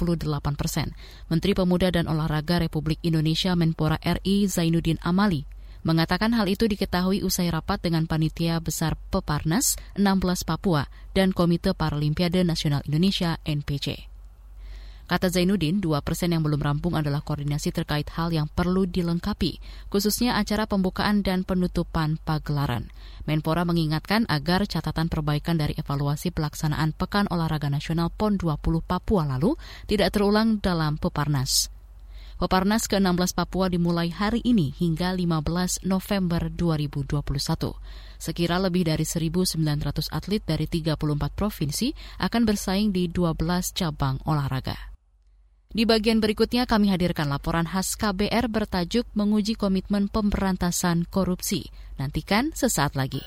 persen. 0.55 0.95
Menteri 1.27 1.51
Pemuda 1.51 1.91
dan 1.91 2.07
Olahraga 2.07 2.63
Republik 2.63 3.03
Indonesia 3.03 3.51
Menpora 3.59 3.99
RI 3.99 4.47
Zainuddin 4.47 5.03
Amali 5.03 5.43
mengatakan 5.83 6.31
hal 6.31 6.47
itu 6.47 6.63
diketahui 6.63 7.27
usai 7.27 7.51
rapat 7.51 7.83
dengan 7.83 8.07
Panitia 8.07 8.63
Besar 8.63 8.95
Peparnas 9.11 9.75
16 9.99 10.47
Papua 10.47 10.87
dan 11.11 11.35
Komite 11.35 11.75
Paralimpiade 11.75 12.47
Nasional 12.47 12.79
Indonesia 12.87 13.35
NPC. 13.43 14.10
Kata 15.09 15.27
Zainuddin, 15.29 15.79
dua 15.81 15.99
persen 16.01 16.33
yang 16.33 16.41
belum 16.41 16.61
rampung 16.61 16.97
adalah 16.97 17.19
koordinasi 17.25 17.73
terkait 17.73 18.07
hal 18.15 18.31
yang 18.31 18.49
perlu 18.49 18.89
dilengkapi, 18.89 19.61
khususnya 19.91 20.37
acara 20.39 20.65
pembukaan 20.65 21.21
dan 21.21 21.45
penutupan 21.45 22.21
pagelaran. 22.21 22.89
Menpora 23.29 23.61
mengingatkan 23.63 24.25
agar 24.27 24.65
catatan 24.65 25.11
perbaikan 25.11 25.59
dari 25.59 25.77
evaluasi 25.77 26.33
pelaksanaan 26.33 26.97
Pekan 26.97 27.29
Olahraga 27.29 27.69
Nasional 27.69 28.09
PON 28.09 28.41
20 28.41 28.81
Papua 28.81 29.23
lalu 29.25 29.53
tidak 29.85 30.15
terulang 30.17 30.57
dalam 30.57 30.97
Peparnas. 30.97 31.69
Peparnas 32.41 32.89
ke-16 32.89 33.37
Papua 33.37 33.69
dimulai 33.69 34.09
hari 34.09 34.41
ini 34.41 34.73
hingga 34.73 35.13
15 35.13 35.85
November 35.85 36.49
2021. 36.49 37.21
Sekira 38.17 38.57
lebih 38.57 38.89
dari 38.89 39.05
1.900 39.05 39.61
atlet 40.09 40.41
dari 40.41 40.65
34 40.65 40.97
provinsi 41.37 41.93
akan 42.17 42.41
bersaing 42.41 42.89
di 42.89 43.13
12 43.13 43.77
cabang 43.77 44.17
olahraga. 44.25 44.90
Di 45.71 45.87
bagian 45.87 46.19
berikutnya 46.19 46.67
kami 46.67 46.91
hadirkan 46.91 47.31
laporan 47.31 47.63
khas 47.63 47.95
KBR 47.95 48.51
bertajuk 48.51 49.07
menguji 49.15 49.55
komitmen 49.55 50.11
pemberantasan 50.11 51.07
korupsi. 51.07 51.71
Nantikan 51.95 52.51
sesaat 52.51 52.99
lagi. 52.99 53.23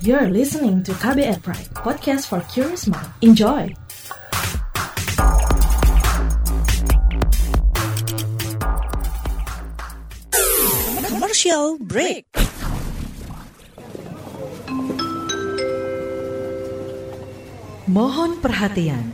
You're 0.00 0.32
listening 0.32 0.80
to 0.88 0.96
KBR 0.96 1.44
Pride, 1.44 1.68
podcast 1.76 2.32
for 2.32 2.40
curious 2.48 2.88
mind. 2.88 3.12
Enjoy! 3.20 3.76
Commercial 11.12 11.76
break. 11.76 12.24
Mohon 17.84 18.40
perhatian 18.40 19.13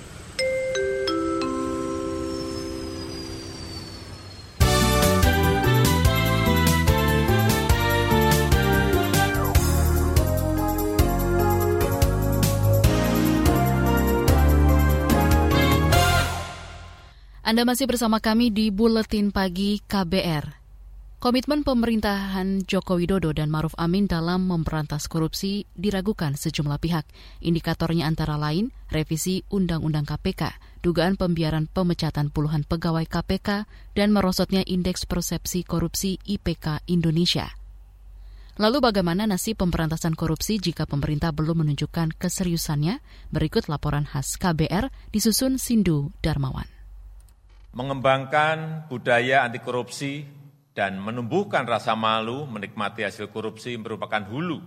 Anda 17.51 17.67
masih 17.67 17.83
bersama 17.83 18.23
kami 18.23 18.47
di 18.47 18.71
Buletin 18.71 19.27
Pagi 19.35 19.83
KBR. 19.83 20.55
Komitmen 21.19 21.67
pemerintahan 21.67 22.63
Joko 22.63 22.95
Widodo 22.95 23.35
dan 23.35 23.51
Maruf 23.51 23.75
Amin 23.75 24.07
dalam 24.07 24.47
memberantas 24.47 25.11
korupsi 25.11 25.67
diragukan 25.75 26.39
sejumlah 26.39 26.79
pihak. 26.79 27.03
Indikatornya 27.43 28.07
antara 28.07 28.39
lain 28.39 28.71
revisi 28.87 29.43
Undang-Undang 29.51 30.07
KPK, 30.07 30.47
dugaan 30.79 31.19
pembiaran 31.19 31.67
pemecatan 31.67 32.31
puluhan 32.31 32.63
pegawai 32.63 33.03
KPK, 33.03 33.67
dan 33.99 34.15
merosotnya 34.15 34.63
Indeks 34.63 35.03
Persepsi 35.03 35.67
Korupsi 35.67 36.23
IPK 36.23 36.87
Indonesia. 36.87 37.51
Lalu 38.63 38.79
bagaimana 38.79 39.27
nasib 39.27 39.59
pemberantasan 39.59 40.15
korupsi 40.15 40.55
jika 40.55 40.87
pemerintah 40.87 41.35
belum 41.35 41.67
menunjukkan 41.67 42.15
keseriusannya? 42.15 43.03
Berikut 43.27 43.67
laporan 43.67 44.07
khas 44.07 44.39
KBR 44.39 44.87
disusun 45.11 45.59
Sindu 45.59 46.15
Darmawan 46.23 46.79
mengembangkan 47.71 48.87
budaya 48.91 49.47
anti 49.47 49.63
korupsi 49.63 50.27
dan 50.75 50.99
menumbuhkan 50.99 51.63
rasa 51.63 51.95
malu 51.95 52.47
menikmati 52.47 53.07
hasil 53.07 53.31
korupsi 53.31 53.79
merupakan 53.79 54.23
hulu 54.27 54.59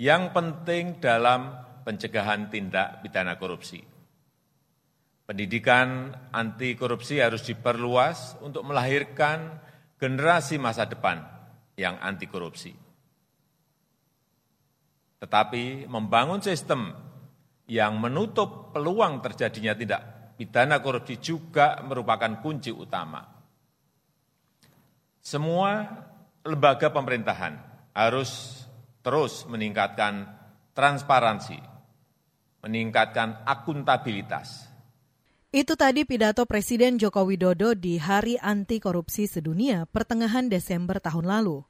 yang 0.00 0.32
penting 0.32 1.00
dalam 1.00 1.52
pencegahan 1.84 2.48
tindak 2.48 3.00
pidana 3.04 3.36
korupsi. 3.36 3.80
Pendidikan 5.26 6.14
anti 6.30 6.78
korupsi 6.78 7.18
harus 7.18 7.42
diperluas 7.44 8.40
untuk 8.40 8.62
melahirkan 8.62 9.58
generasi 9.98 10.56
masa 10.56 10.86
depan 10.86 11.18
yang 11.74 11.98
anti 11.98 12.30
korupsi. 12.30 12.72
Tetapi 15.16 15.90
membangun 15.90 16.44
sistem 16.44 16.92
yang 17.66 17.98
menutup 17.98 18.70
peluang 18.70 19.18
terjadinya 19.24 19.74
tindak 19.74 20.15
pidana 20.36 20.78
korupsi 20.84 21.18
juga 21.18 21.80
merupakan 21.82 22.38
kunci 22.44 22.70
utama. 22.70 23.24
Semua 25.18 25.82
lembaga 26.46 26.92
pemerintahan 26.92 27.58
harus 27.90 28.62
terus 29.02 29.42
meningkatkan 29.50 30.28
transparansi, 30.76 31.58
meningkatkan 32.62 33.42
akuntabilitas. 33.42 34.70
Itu 35.50 35.72
tadi 35.72 36.04
pidato 36.04 36.44
Presiden 36.44 37.00
Joko 37.00 37.24
Widodo 37.24 37.72
di 37.72 37.96
Hari 37.96 38.36
Anti 38.36 38.76
Korupsi 38.76 39.24
Sedunia 39.24 39.88
pertengahan 39.88 40.52
Desember 40.52 41.00
tahun 41.00 41.26
lalu. 41.26 41.64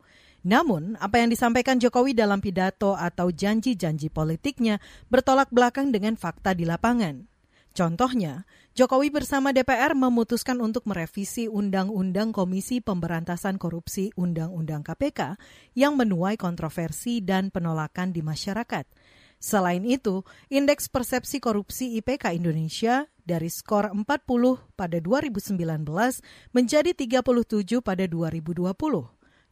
Namun, 0.46 0.98
apa 0.98 1.22
yang 1.22 1.30
disampaikan 1.30 1.78
Jokowi 1.78 2.14
dalam 2.14 2.38
pidato 2.38 2.94
atau 2.94 3.30
janji-janji 3.30 4.10
politiknya 4.10 4.78
bertolak 5.10 5.50
belakang 5.50 5.90
dengan 5.90 6.14
fakta 6.14 6.54
di 6.54 6.62
lapangan. 6.62 7.35
Contohnya, 7.76 8.48
Jokowi 8.72 9.12
bersama 9.12 9.52
DPR 9.52 9.92
memutuskan 9.92 10.64
untuk 10.64 10.88
merevisi 10.88 11.44
Undang-Undang 11.44 12.32
Komisi 12.32 12.80
Pemberantasan 12.80 13.60
Korupsi 13.60 14.16
Undang-Undang 14.16 14.80
KPK 14.80 15.36
yang 15.76 15.92
menuai 15.92 16.40
kontroversi 16.40 17.20
dan 17.20 17.52
penolakan 17.52 18.16
di 18.16 18.24
masyarakat. 18.24 18.88
Selain 19.36 19.84
itu, 19.84 20.24
Indeks 20.48 20.88
Persepsi 20.88 21.36
Korupsi 21.36 22.00
IPK 22.00 22.32
Indonesia 22.40 23.04
dari 23.28 23.52
skor 23.52 23.92
40 23.92 24.08
pada 24.72 24.96
2019 24.96 25.60
menjadi 26.56 26.96
37 26.96 27.84
pada 27.84 28.04
2020. 28.08 28.72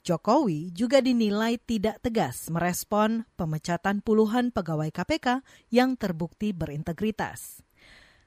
Jokowi 0.01 0.73
juga 0.73 1.05
dinilai 1.05 1.61
tidak 1.61 2.01
tegas 2.01 2.49
merespon 2.49 3.29
pemecatan 3.37 4.01
puluhan 4.01 4.49
pegawai 4.49 4.89
KPK 4.89 5.45
yang 5.69 6.01
terbukti 6.01 6.57
berintegritas. 6.57 7.61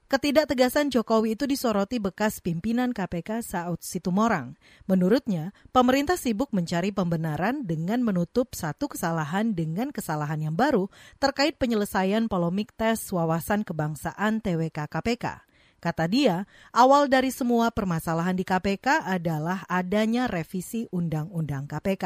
Ketidaktegasan 0.07 0.87
Jokowi 0.87 1.35
itu 1.35 1.43
disoroti 1.51 1.99
bekas 1.99 2.39
pimpinan 2.39 2.95
KPK 2.95 3.43
Saud 3.43 3.83
Situmorang. 3.83 4.55
Menurutnya, 4.87 5.51
pemerintah 5.75 6.15
sibuk 6.15 6.55
mencari 6.55 6.95
pembenaran 6.95 7.67
dengan 7.67 7.99
menutup 7.99 8.55
satu 8.55 8.87
kesalahan 8.87 9.51
dengan 9.51 9.91
kesalahan 9.91 10.39
yang 10.47 10.55
baru 10.55 10.87
terkait 11.19 11.59
penyelesaian 11.59 12.31
polemik 12.31 12.71
tes 12.79 13.03
wawasan 13.11 13.67
kebangsaan 13.67 14.39
TWK 14.39 14.87
KPK. 14.87 15.43
Kata 15.83 16.07
dia, 16.07 16.47
awal 16.71 17.11
dari 17.11 17.27
semua 17.27 17.67
permasalahan 17.75 18.39
di 18.39 18.47
KPK 18.47 19.03
adalah 19.03 19.67
adanya 19.67 20.31
revisi 20.31 20.87
Undang-Undang 20.87 21.67
KPK. 21.67 22.05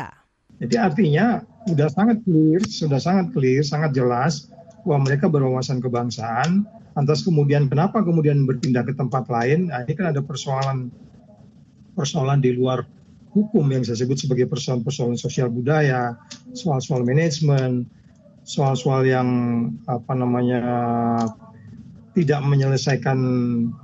Jadi 0.58 0.74
artinya 0.74 1.46
sudah 1.70 1.90
sangat 1.94 2.18
clear, 2.26 2.66
sudah 2.66 2.98
sangat 2.98 3.30
clear, 3.30 3.62
sangat 3.62 3.94
jelas 3.94 4.50
bahwa 4.86 5.08
mereka 5.10 5.30
berwawasan 5.30 5.80
kebangsaan. 5.80 6.66
Lantas 6.98 7.24
kemudian 7.24 7.72
kenapa 7.72 8.04
kemudian 8.04 8.44
berpindah 8.44 8.84
ke 8.84 8.94
tempat 8.98 9.30
lain? 9.32 9.72
Nah, 9.72 9.88
ini 9.88 9.94
kan 9.96 10.12
ada 10.12 10.20
persoalan 10.20 10.92
persoalan 11.96 12.44
di 12.44 12.56
luar 12.56 12.84
hukum 13.32 13.64
yang 13.72 13.84
saya 13.88 14.04
sebut 14.04 14.20
sebagai 14.20 14.48
persoalan-persoalan 14.52 15.16
sosial 15.16 15.48
budaya, 15.48 16.20
soal-soal 16.52 17.08
manajemen, 17.08 17.88
soal-soal 18.44 19.08
yang 19.08 19.28
apa 19.88 20.12
namanya 20.12 20.62
tidak 22.12 22.44
menyelesaikan 22.44 23.20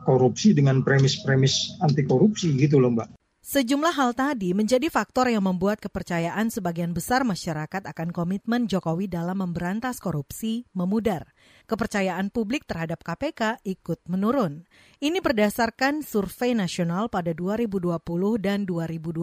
korupsi 0.04 0.52
dengan 0.52 0.84
premis-premis 0.84 1.80
anti 1.80 2.04
korupsi 2.04 2.52
gitu 2.60 2.84
loh 2.84 2.92
Mbak. 2.92 3.17
Sejumlah 3.48 3.96
hal 3.96 4.12
tadi 4.12 4.52
menjadi 4.52 4.92
faktor 4.92 5.32
yang 5.32 5.48
membuat 5.48 5.80
kepercayaan 5.80 6.52
sebagian 6.52 6.92
besar 6.92 7.24
masyarakat 7.24 7.80
akan 7.80 8.12
komitmen 8.12 8.68
Jokowi 8.68 9.08
dalam 9.08 9.40
memberantas 9.40 10.04
korupsi 10.04 10.68
memudar. 10.76 11.32
Kepercayaan 11.64 12.28
publik 12.28 12.68
terhadap 12.68 13.08
KPK 13.08 13.64
ikut 13.64 14.04
menurun. 14.04 14.68
Ini 15.00 15.24
berdasarkan 15.24 16.04
survei 16.04 16.60
nasional 16.60 17.08
pada 17.08 17.32
2020 17.32 17.96
dan 18.36 18.68
2021. 18.68 19.16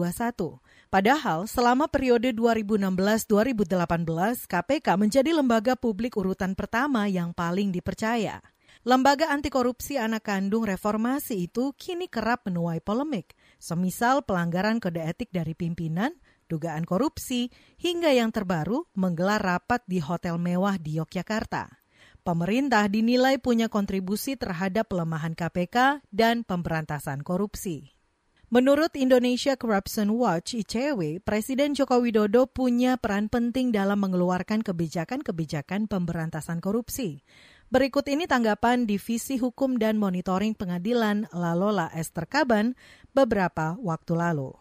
Padahal 0.89 1.45
selama 1.45 1.85
periode 1.85 2.33
2016-2018, 2.33 4.49
KPK 4.49 4.87
menjadi 4.97 5.37
lembaga 5.37 5.77
publik 5.77 6.17
urutan 6.17 6.57
pertama 6.57 7.05
yang 7.05 7.29
paling 7.29 7.69
dipercaya. 7.69 8.41
Lembaga 8.85 9.33
anti 9.33 9.49
korupsi 9.49 9.97
anak 9.97 10.29
kandung 10.29 10.61
reformasi 10.61 11.49
itu 11.49 11.73
kini 11.73 12.05
kerap 12.05 12.45
menuai 12.45 12.85
polemik, 12.85 13.33
semisal 13.65 14.21
pelanggaran 14.21 14.77
kode 14.77 15.01
etik 15.01 15.33
dari 15.33 15.57
pimpinan, 15.57 16.13
dugaan 16.45 16.85
korupsi, 16.85 17.49
hingga 17.81 18.13
yang 18.13 18.29
terbaru 18.29 18.85
menggelar 18.93 19.41
rapat 19.41 19.81
di 19.89 19.97
hotel 19.97 20.37
mewah 20.37 20.77
di 20.77 21.01
Yogyakarta. 21.01 21.81
Pemerintah 22.21 22.85
dinilai 22.85 23.41
punya 23.41 23.65
kontribusi 23.65 24.37
terhadap 24.37 24.93
pelemahan 24.93 25.33
KPK 25.33 26.05
dan 26.13 26.45
pemberantasan 26.45 27.25
korupsi. 27.25 27.93
Menurut 28.53 28.93
Indonesia 28.93 29.57
Corruption 29.57 30.13
Watch 30.13 30.53
ICW, 30.53 31.17
Presiden 31.25 31.73
Joko 31.73 31.97
Widodo 31.97 32.45
punya 32.45 32.93
peran 32.93 33.25
penting 33.25 33.73
dalam 33.73 33.97
mengeluarkan 34.05 34.61
kebijakan-kebijakan 34.61 35.89
pemberantasan 35.89 36.61
korupsi. 36.61 37.25
Berikut 37.73 38.05
ini 38.05 38.29
tanggapan 38.29 38.85
Divisi 38.85 39.41
Hukum 39.41 39.81
dan 39.81 39.97
Monitoring 39.97 40.53
Pengadilan 40.53 41.25
Lalola 41.33 41.89
Esther 41.97 42.29
Kaban 42.29 42.77
beberapa 43.15 43.79
waktu 43.79 44.13
lalu. 44.13 44.51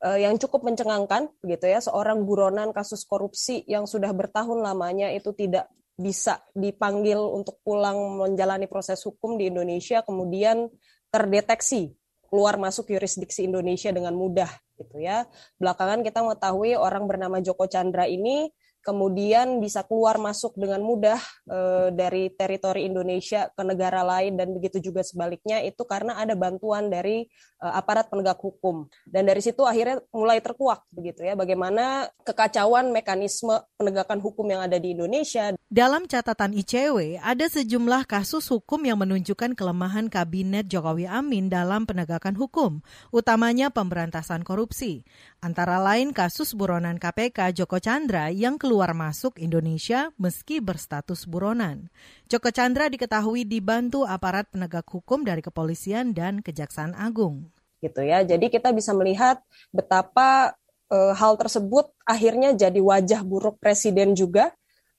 Uh, 0.00 0.16
yang 0.16 0.40
cukup 0.40 0.64
mencengangkan 0.64 1.28
begitu 1.44 1.68
ya 1.68 1.76
seorang 1.84 2.24
buronan 2.24 2.72
kasus 2.72 3.04
korupsi 3.04 3.68
yang 3.68 3.84
sudah 3.84 4.08
bertahun 4.16 4.64
lamanya 4.64 5.12
itu 5.12 5.36
tidak 5.36 5.68
bisa 6.00 6.40
dipanggil 6.56 7.20
untuk 7.20 7.60
pulang 7.60 8.16
menjalani 8.16 8.64
proses 8.64 9.04
hukum 9.04 9.36
di 9.36 9.52
Indonesia 9.52 10.00
kemudian 10.00 10.72
terdeteksi 11.12 11.92
keluar 12.32 12.56
masuk 12.56 12.88
yurisdiksi 12.88 13.44
Indonesia 13.44 13.92
dengan 13.92 14.16
mudah 14.16 14.48
gitu 14.80 14.96
ya. 15.02 15.28
Belakangan 15.60 16.00
kita 16.00 16.24
mengetahui 16.24 16.78
orang 16.80 17.04
bernama 17.04 17.44
Joko 17.44 17.68
Chandra 17.68 18.08
ini 18.08 18.48
kemudian 18.80 19.60
bisa 19.60 19.84
keluar 19.84 20.16
masuk 20.16 20.56
dengan 20.56 20.80
mudah 20.80 21.20
e, 21.44 21.58
dari 21.92 22.32
teritori 22.32 22.88
Indonesia 22.88 23.52
ke 23.52 23.62
negara 23.62 24.00
lain 24.00 24.40
dan 24.40 24.56
begitu 24.56 24.80
juga 24.80 25.04
sebaliknya 25.04 25.60
itu 25.60 25.84
karena 25.84 26.16
ada 26.16 26.32
bantuan 26.32 26.88
dari 26.88 27.28
e, 27.60 27.66
aparat 27.66 28.08
penegak 28.08 28.40
hukum 28.40 28.88
dan 29.04 29.28
dari 29.28 29.44
situ 29.44 29.62
akhirnya 29.68 30.00
mulai 30.16 30.40
terkuak 30.40 30.88
begitu 30.96 31.22
ya 31.28 31.36
bagaimana 31.36 32.08
kekacauan 32.24 32.88
mekanisme 32.88 33.60
penegakan 33.76 34.18
hukum 34.24 34.48
yang 34.48 34.64
ada 34.64 34.80
di 34.80 34.96
Indonesia. 34.96 35.52
Dalam 35.70 36.10
catatan 36.10 36.50
ICW 36.50 37.22
ada 37.22 37.46
sejumlah 37.46 38.08
kasus 38.10 38.50
hukum 38.50 38.82
yang 38.82 38.98
menunjukkan 38.98 39.54
kelemahan 39.54 40.10
kabinet 40.10 40.66
Jokowi 40.66 41.06
Amin 41.06 41.46
dalam 41.46 41.86
penegakan 41.86 42.34
hukum, 42.34 42.82
utamanya 43.14 43.70
pemberantasan 43.70 44.42
korupsi. 44.42 45.06
Antara 45.38 45.78
lain 45.78 46.10
kasus 46.10 46.58
buronan 46.58 46.98
KPK 46.98 47.54
Joko 47.54 47.78
Chandra 47.78 48.34
yang 48.34 48.58
keluar 48.58 48.69
masuk 48.78 49.40
Indonesia 49.42 50.14
meski 50.14 50.62
berstatus 50.62 51.26
buronan. 51.26 51.90
Joko 52.30 52.54
Chandra 52.54 52.86
diketahui 52.86 53.42
dibantu 53.42 54.06
aparat 54.06 54.46
penegak 54.46 54.86
hukum 54.86 55.26
dari 55.26 55.42
kepolisian 55.42 56.14
dan 56.14 56.44
Kejaksaan 56.44 56.94
Agung. 56.94 57.50
Gitu 57.82 58.04
ya. 58.06 58.22
Jadi 58.22 58.46
kita 58.52 58.70
bisa 58.70 58.94
melihat 58.94 59.42
betapa 59.74 60.54
e, 60.86 60.98
hal 61.16 61.34
tersebut 61.40 61.90
akhirnya 62.06 62.54
jadi 62.54 62.78
wajah 62.78 63.26
buruk 63.26 63.58
presiden 63.58 64.12
juga 64.12 64.54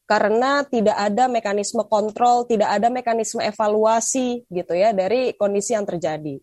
karena 0.09 0.67
tidak 0.67 0.97
ada 0.99 1.31
mekanisme 1.31 1.87
kontrol, 1.87 2.43
tidak 2.43 2.67
ada 2.67 2.91
mekanisme 2.91 3.39
evaluasi 3.39 4.43
gitu 4.51 4.73
ya 4.75 4.91
dari 4.91 5.31
kondisi 5.39 5.71
yang 5.71 5.87
terjadi. 5.87 6.35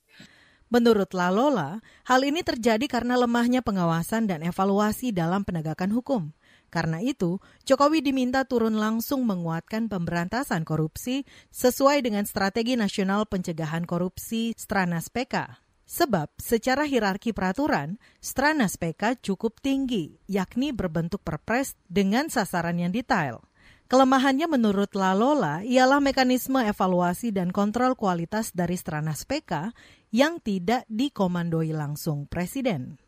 Menurut 0.68 1.16
Lalola, 1.16 1.80
hal 2.04 2.20
ini 2.28 2.44
terjadi 2.44 2.84
karena 2.88 3.16
lemahnya 3.16 3.64
pengawasan 3.64 4.28
dan 4.28 4.44
evaluasi 4.44 5.16
dalam 5.16 5.40
penegakan 5.40 5.96
hukum. 5.96 6.28
Karena 6.68 7.00
itu, 7.00 7.40
Jokowi 7.64 8.04
diminta 8.04 8.44
turun 8.44 8.76
langsung 8.76 9.24
menguatkan 9.24 9.88
pemberantasan 9.88 10.68
korupsi 10.68 11.24
sesuai 11.48 12.04
dengan 12.04 12.28
Strategi 12.28 12.76
Nasional 12.76 13.24
Pencegahan 13.24 13.88
Korupsi 13.88 14.52
Stranas 14.52 15.08
PK. 15.08 15.64
Sebab 15.88 16.36
secara 16.36 16.84
hierarki 16.84 17.32
peraturan, 17.32 17.96
Stranas 18.20 18.76
PK 18.76 19.16
cukup 19.24 19.64
tinggi, 19.64 20.20
yakni 20.28 20.76
berbentuk 20.76 21.24
perpres 21.24 21.80
dengan 21.88 22.28
sasaran 22.28 22.76
yang 22.76 22.92
detail. 22.92 23.40
Kelemahannya 23.88 24.44
menurut 24.52 24.92
Lalola 24.92 25.64
ialah 25.64 26.04
mekanisme 26.04 26.60
evaluasi 26.60 27.32
dan 27.32 27.48
kontrol 27.48 27.96
kualitas 27.96 28.52
dari 28.52 28.76
Stranas 28.76 29.24
PK 29.24 29.72
yang 30.12 30.44
tidak 30.44 30.84
dikomandoi 30.92 31.72
langsung 31.72 32.28
Presiden. 32.28 33.07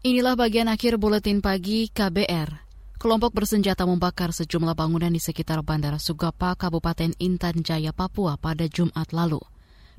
Inilah 0.00 0.32
bagian 0.32 0.64
akhir 0.72 0.96
buletin 0.96 1.44
pagi 1.44 1.92
KBR. 1.92 2.48
Kelompok 2.96 3.36
bersenjata 3.36 3.84
membakar 3.84 4.32
sejumlah 4.32 4.72
bangunan 4.72 5.12
di 5.12 5.20
sekitar 5.20 5.60
Bandara 5.60 6.00
Sugapa, 6.00 6.56
Kabupaten 6.56 7.12
Intan 7.20 7.60
Jaya, 7.60 7.92
Papua 7.92 8.40
pada 8.40 8.64
Jumat 8.64 9.12
lalu. 9.12 9.44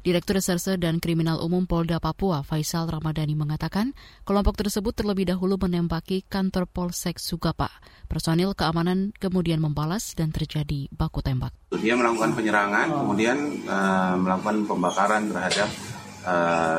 Direktur 0.01 0.41
Reserse 0.41 0.81
dan 0.81 0.97
Kriminal 0.97 1.37
Umum 1.45 1.69
Polda 1.69 2.01
Papua, 2.01 2.41
Faisal 2.41 2.89
Ramadhani 2.89 3.37
mengatakan, 3.37 3.93
kelompok 4.25 4.57
tersebut 4.57 4.97
terlebih 4.97 5.29
dahulu 5.29 5.61
menembaki 5.61 6.25
kantor 6.25 6.65
Polsek 6.65 7.21
Sugapa. 7.21 7.69
Personil 8.09 8.57
keamanan 8.57 9.13
kemudian 9.21 9.61
membalas 9.61 10.17
dan 10.17 10.33
terjadi 10.33 10.89
baku 10.89 11.21
tembak. 11.21 11.53
Dia 11.77 11.93
melakukan 11.93 12.33
penyerangan, 12.33 12.89
kemudian 12.89 13.37
uh, 13.69 14.17
melakukan 14.17 14.65
pembakaran 14.65 15.29
terhadap 15.29 15.69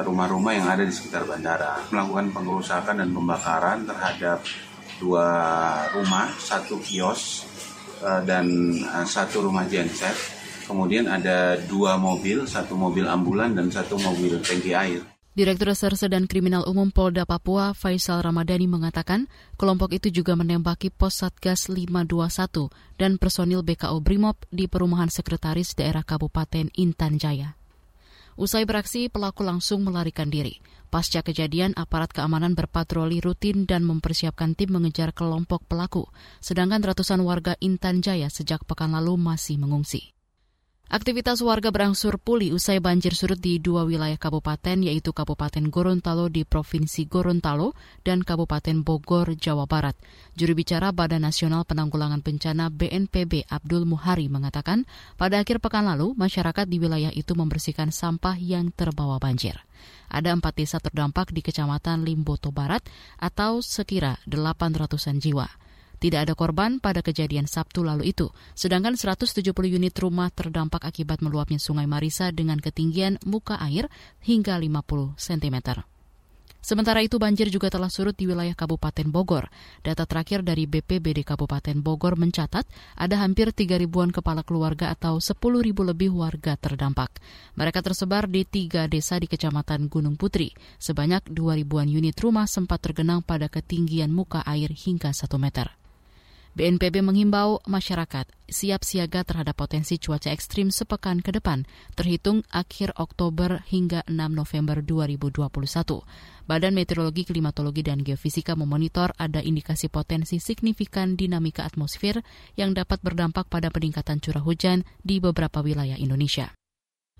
rumah-rumah 0.07 0.53
uh, 0.55 0.57
yang 0.63 0.69
ada 0.71 0.87
di 0.87 0.95
sekitar 0.95 1.27
bandara 1.27 1.83
melakukan 1.91 2.31
pengerusakan 2.31 3.03
dan 3.03 3.11
pembakaran 3.11 3.79
terhadap 3.83 4.39
dua 5.03 5.27
rumah, 5.91 6.31
satu 6.39 6.79
kios 6.79 7.43
uh, 8.07 8.23
dan 8.23 8.47
uh, 8.87 9.07
satu 9.07 9.51
rumah 9.51 9.67
genset. 9.67 10.15
Kemudian 10.63 11.11
ada 11.11 11.59
dua 11.67 11.99
mobil, 11.99 12.47
satu 12.47 12.79
mobil 12.79 13.05
ambulan 13.05 13.53
dan 13.53 13.69
satu 13.69 13.99
mobil 13.99 14.39
tangki 14.39 14.73
air. 14.73 15.03
Direktur 15.33 15.73
Reserse 15.73 16.13
dan 16.13 16.29
Kriminal 16.29 16.69
Umum 16.69 16.93
Polda 16.93 17.25
Papua 17.25 17.73
Faisal 17.73 18.21
Ramadhani 18.21 18.69
mengatakan 18.69 19.33
kelompok 19.57 19.97
itu 19.97 20.13
juga 20.13 20.37
menembaki 20.37 20.93
pos 20.93 21.25
Satgas 21.25 21.73
521 21.73 22.69
dan 23.01 23.17
personil 23.17 23.65
BKO 23.65 23.97
Brimob 24.05 24.37
di 24.53 24.69
perumahan 24.69 25.09
sekretaris 25.09 25.73
daerah 25.73 26.05
Kabupaten 26.05 26.69
Intan 26.77 27.17
Jaya. 27.17 27.62
Usai 28.33 28.65
beraksi, 28.65 29.13
pelaku 29.13 29.45
langsung 29.45 29.85
melarikan 29.85 30.33
diri. 30.33 30.57
Pasca 30.93 31.21
kejadian, 31.21 31.77
aparat 31.77 32.13
keamanan 32.13 32.53
berpatroli 32.53 33.21
rutin 33.21 33.65
dan 33.65 33.85
mempersiapkan 33.85 34.53
tim 34.53 34.73
mengejar 34.73 35.17
kelompok 35.17 35.65
pelaku, 35.65 36.09
sedangkan 36.41 36.85
ratusan 36.85 37.21
warga 37.25 37.57
Intan 37.61 38.01
Jaya 38.05 38.29
sejak 38.29 38.65
pekan 38.69 38.93
lalu 38.93 39.17
masih 39.17 39.57
mengungsi. 39.57 40.13
Aktivitas 40.93 41.41
warga 41.41 41.73
berangsur 41.73 42.21
pulih 42.21 42.53
usai 42.53 42.77
banjir 42.77 43.17
surut 43.17 43.41
di 43.41 43.57
dua 43.57 43.89
wilayah 43.89 44.21
kabupaten 44.21 44.77
yaitu 44.85 45.17
Kabupaten 45.17 45.73
Gorontalo 45.73 46.29
di 46.29 46.45
Provinsi 46.45 47.09
Gorontalo 47.09 47.73
dan 48.05 48.21
Kabupaten 48.21 48.85
Bogor, 48.85 49.33
Jawa 49.33 49.65
Barat. 49.65 49.97
Juru 50.37 50.53
bicara 50.53 50.93
Badan 50.93 51.25
Nasional 51.25 51.65
Penanggulangan 51.65 52.21
Bencana 52.21 52.69
BNPB 52.69 53.49
Abdul 53.49 53.89
Muhari 53.89 54.29
mengatakan 54.29 54.85
pada 55.17 55.41
akhir 55.41 55.65
pekan 55.65 55.89
lalu 55.89 56.13
masyarakat 56.13 56.69
di 56.69 56.77
wilayah 56.77 57.13
itu 57.17 57.33
membersihkan 57.33 57.89
sampah 57.89 58.37
yang 58.37 58.69
terbawa 58.69 59.17
banjir. 59.17 59.65
Ada 60.13 60.37
empat 60.37 60.61
desa 60.61 60.77
terdampak 60.77 61.33
di 61.33 61.41
Kecamatan 61.41 62.05
Limboto 62.05 62.53
Barat 62.53 62.85
atau 63.17 63.65
sekira 63.65 64.21
800-an 64.29 65.17
jiwa. 65.25 65.62
Tidak 66.03 66.19
ada 66.19 66.35
korban 66.35 66.83
pada 66.83 66.99
kejadian 66.99 67.47
Sabtu 67.47 67.87
lalu 67.87 68.11
itu, 68.11 68.35
sedangkan 68.59 68.99
170 68.99 69.55
unit 69.71 69.95
rumah 70.03 70.35
terdampak 70.35 70.83
akibat 70.83 71.23
meluapnya 71.23 71.63
Sungai 71.63 71.87
Marisa 71.87 72.35
dengan 72.35 72.59
ketinggian 72.59 73.23
muka 73.23 73.55
air 73.63 73.87
hingga 74.19 74.59
50 74.59 75.15
cm. 75.15 75.87
Sementara 76.63 77.03
itu 77.03 77.19
banjir 77.19 77.51
juga 77.51 77.71
telah 77.71 77.91
surut 77.91 78.15
di 78.15 78.27
wilayah 78.27 78.55
Kabupaten 78.55 79.11
Bogor. 79.11 79.51
Data 79.83 80.07
terakhir 80.07 80.47
dari 80.47 80.71
BPBD 80.71 81.27
Kabupaten 81.27 81.83
Bogor 81.83 82.15
mencatat 82.15 82.67
ada 82.99 83.17
hampir 83.19 83.51
3 83.51 83.83
ribuan 83.83 84.15
kepala 84.15 84.47
keluarga 84.47 84.91
atau 84.91 85.19
10 85.19 85.39
ribu 85.59 85.83
lebih 85.83 86.15
warga 86.15 86.55
terdampak. 86.55 87.19
Mereka 87.59 87.83
tersebar 87.83 88.31
di 88.31 88.47
tiga 88.47 88.87
desa 88.87 89.19
di 89.19 89.27
Kecamatan 89.27 89.91
Gunung 89.91 90.15
Putri. 90.15 90.55
Sebanyak 90.79 91.35
2 91.35 91.63
ribuan 91.63 91.91
unit 91.91 92.15
rumah 92.23 92.47
sempat 92.47 92.79
tergenang 92.79 93.27
pada 93.27 93.51
ketinggian 93.51 94.15
muka 94.15 94.47
air 94.47 94.71
hingga 94.71 95.11
1 95.11 95.27
meter. 95.43 95.82
BNPB 96.53 97.01
menghimbau 97.01 97.65
masyarakat 97.65 98.29
siap 98.53 98.85
siaga 98.85 99.25
terhadap 99.25 99.57
potensi 99.57 99.97
cuaca 99.97 100.29
ekstrim 100.29 100.69
sepekan 100.69 101.25
ke 101.25 101.33
depan, 101.33 101.65
terhitung 101.97 102.45
akhir 102.53 102.93
Oktober 103.01 103.65
hingga 103.73 104.05
6 104.05 104.13
November 104.13 104.85
2021. 104.85 105.49
Badan 106.45 106.77
Meteorologi, 106.77 107.25
Klimatologi, 107.25 107.81
dan 107.81 108.05
Geofisika 108.05 108.53
memonitor 108.53 109.17
ada 109.17 109.41
indikasi 109.41 109.89
potensi 109.89 110.37
signifikan 110.37 111.17
dinamika 111.17 111.65
atmosfer 111.65 112.21
yang 112.55 112.77
dapat 112.77 113.01
berdampak 113.01 113.49
pada 113.49 113.73
peningkatan 113.73 114.21
curah 114.21 114.45
hujan 114.45 114.85
di 115.01 115.25
beberapa 115.25 115.65
wilayah 115.65 115.97
Indonesia. 115.97 116.53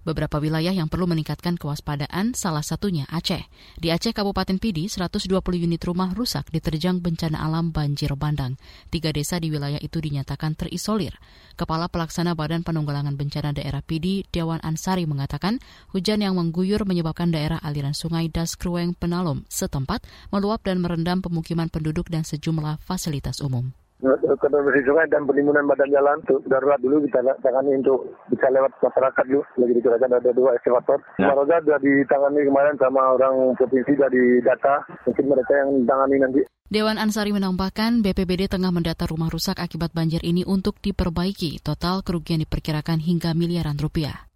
Beberapa 0.03 0.43
wilayah 0.43 0.75
yang 0.75 0.91
perlu 0.91 1.07
meningkatkan 1.07 1.55
kewaspadaan, 1.55 2.35
salah 2.35 2.67
satunya 2.67 3.07
Aceh. 3.07 3.47
Di 3.79 3.95
Aceh 3.95 4.11
Kabupaten 4.11 4.59
Pidi, 4.59 4.91
120 4.91 5.31
unit 5.63 5.79
rumah 5.87 6.11
rusak 6.11 6.51
diterjang 6.51 6.99
bencana 6.99 7.39
alam 7.39 7.71
banjir 7.71 8.11
bandang. 8.19 8.59
Tiga 8.91 9.15
desa 9.15 9.39
di 9.39 9.55
wilayah 9.55 9.79
itu 9.79 10.03
dinyatakan 10.03 10.59
terisolir. 10.59 11.15
Kepala 11.55 11.87
Pelaksana 11.87 12.35
Badan 12.35 12.67
Penanggulangan 12.67 13.15
Bencana 13.15 13.55
Daerah 13.55 13.79
Pidi, 13.87 14.27
Dewan 14.35 14.59
Ansari 14.67 15.07
mengatakan, 15.07 15.63
hujan 15.95 16.19
yang 16.19 16.35
mengguyur 16.35 16.83
menyebabkan 16.83 17.31
daerah 17.31 17.63
aliran 17.63 17.95
sungai 17.95 18.27
Das 18.27 18.59
Krueng 18.59 18.99
Penalom 18.99 19.47
setempat 19.47 20.03
meluap 20.35 20.67
dan 20.67 20.83
merendam 20.83 21.23
pemukiman 21.23 21.71
penduduk 21.71 22.11
dan 22.11 22.27
sejumlah 22.27 22.83
fasilitas 22.83 23.39
umum 23.39 23.71
sungai 24.03 25.07
dan 25.07 25.23
penimbunan 25.25 25.65
badan 25.71 25.91
jalan 25.95 26.19
tuh 26.27 26.43
darurat 26.51 26.79
dulu 26.83 27.07
kita 27.07 27.23
tangani 27.39 27.79
untuk 27.79 28.11
bisa 28.29 28.51
lewat 28.51 28.75
masyarakat 28.83 29.25
dulu 29.31 29.43
lagi 29.63 29.73
dicurahkan 29.79 30.11
ada 30.19 30.31
dua 30.35 30.51
eskavator 30.59 30.99
ya. 31.23 31.31
Maroga 31.31 31.63
sudah 31.63 31.79
ditangani 31.79 32.41
kemarin 32.43 32.77
sama 32.83 33.15
orang 33.15 33.55
provinsi 33.55 33.95
dari 33.95 34.43
data 34.43 34.83
mungkin 35.07 35.25
mereka 35.31 35.53
yang 35.55 35.71
tangani 35.87 36.17
nanti 36.19 36.43
Dewan 36.73 36.97
Ansari 36.97 37.37
menambahkan 37.37 38.01
BPBD 38.01 38.49
tengah 38.49 38.73
mendata 38.73 39.05
rumah 39.05 39.29
rusak 39.29 39.61
akibat 39.61 39.93
banjir 39.93 40.25
ini 40.25 40.41
untuk 40.49 40.81
diperbaiki. 40.81 41.61
Total 41.61 42.01
kerugian 42.01 42.41
diperkirakan 42.41 42.97
hingga 42.97 43.37
miliaran 43.37 43.77
rupiah. 43.77 44.32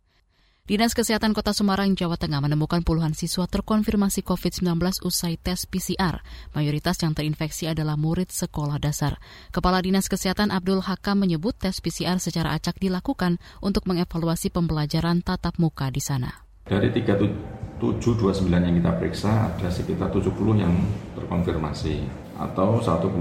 Dinas 0.67 0.99
Kesehatan 0.99 1.31
Kota 1.31 1.55
Semarang, 1.55 1.95
Jawa 1.95 2.19
Tengah 2.19 2.43
menemukan 2.43 2.83
puluhan 2.83 3.15
siswa 3.15 3.47
terkonfirmasi 3.47 4.27
COVID-19 4.27 4.99
usai 5.07 5.39
tes 5.39 5.63
PCR. 5.63 6.27
Mayoritas 6.59 6.99
yang 7.07 7.15
terinfeksi 7.15 7.71
adalah 7.71 7.95
murid 7.95 8.35
sekolah 8.35 8.83
dasar. 8.83 9.23
Kepala 9.55 9.79
Dinas 9.79 10.11
Kesehatan 10.11 10.51
Abdul 10.51 10.83
Hakam 10.83 11.23
menyebut 11.23 11.55
tes 11.55 11.79
PCR 11.79 12.19
secara 12.19 12.51
acak 12.51 12.83
dilakukan 12.83 13.39
untuk 13.63 13.87
mengevaluasi 13.87 14.51
pembelajaran 14.51 15.23
tatap 15.23 15.55
muka 15.63 15.87
di 15.87 16.03
sana. 16.03 16.35
Dari 16.67 16.91
3729 16.91 18.51
yang 18.51 18.75
kita 18.83 18.93
periksa, 18.99 19.55
ada 19.55 19.71
sekitar 19.71 20.11
70 20.11 20.35
yang 20.67 20.75
terkonfirmasi 21.15 22.03
atau 22.43 22.83
1,9 22.83 23.15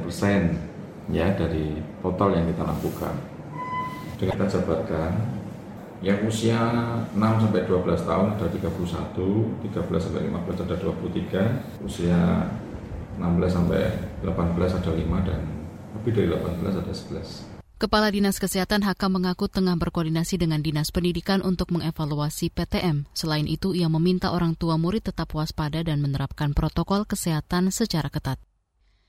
persen 0.00 0.56
ya 1.12 1.28
dari 1.36 1.76
total 2.00 2.40
yang 2.40 2.48
kita 2.48 2.64
lakukan. 2.64 3.14
Kita 4.16 4.48
jabarkan 4.48 5.35
yang 6.06 6.22
usia 6.22 6.54
6 7.10 7.18
sampai 7.18 7.66
12 7.66 7.82
tahun 8.06 8.38
ada 8.38 8.46
31, 8.46 8.70
13 9.66 9.98
sampai 9.98 10.22
15 10.30 10.62
ada 10.62 10.76
23, 10.78 11.82
usia 11.82 12.46
16 13.18 13.26
sampai 13.50 13.82
18 14.22 14.78
ada 14.78 14.90
5 14.94 15.26
dan 15.26 15.40
lebih 15.98 16.12
dari 16.14 16.28
18 16.30 16.78
ada 16.78 16.94
11. 16.94 17.56
Kepala 17.76 18.08
Dinas 18.08 18.40
Kesehatan 18.40 18.86
HK 18.86 19.02
mengaku 19.12 19.52
tengah 19.52 19.76
berkoordinasi 19.76 20.40
dengan 20.40 20.64
Dinas 20.64 20.88
Pendidikan 20.88 21.44
untuk 21.44 21.74
mengevaluasi 21.74 22.48
PTM. 22.48 23.04
Selain 23.12 23.44
itu, 23.44 23.76
ia 23.76 23.90
meminta 23.92 24.32
orang 24.32 24.56
tua 24.56 24.80
murid 24.80 25.12
tetap 25.12 25.34
waspada 25.36 25.84
dan 25.84 26.00
menerapkan 26.00 26.56
protokol 26.56 27.04
kesehatan 27.04 27.68
secara 27.68 28.08
ketat. 28.08 28.40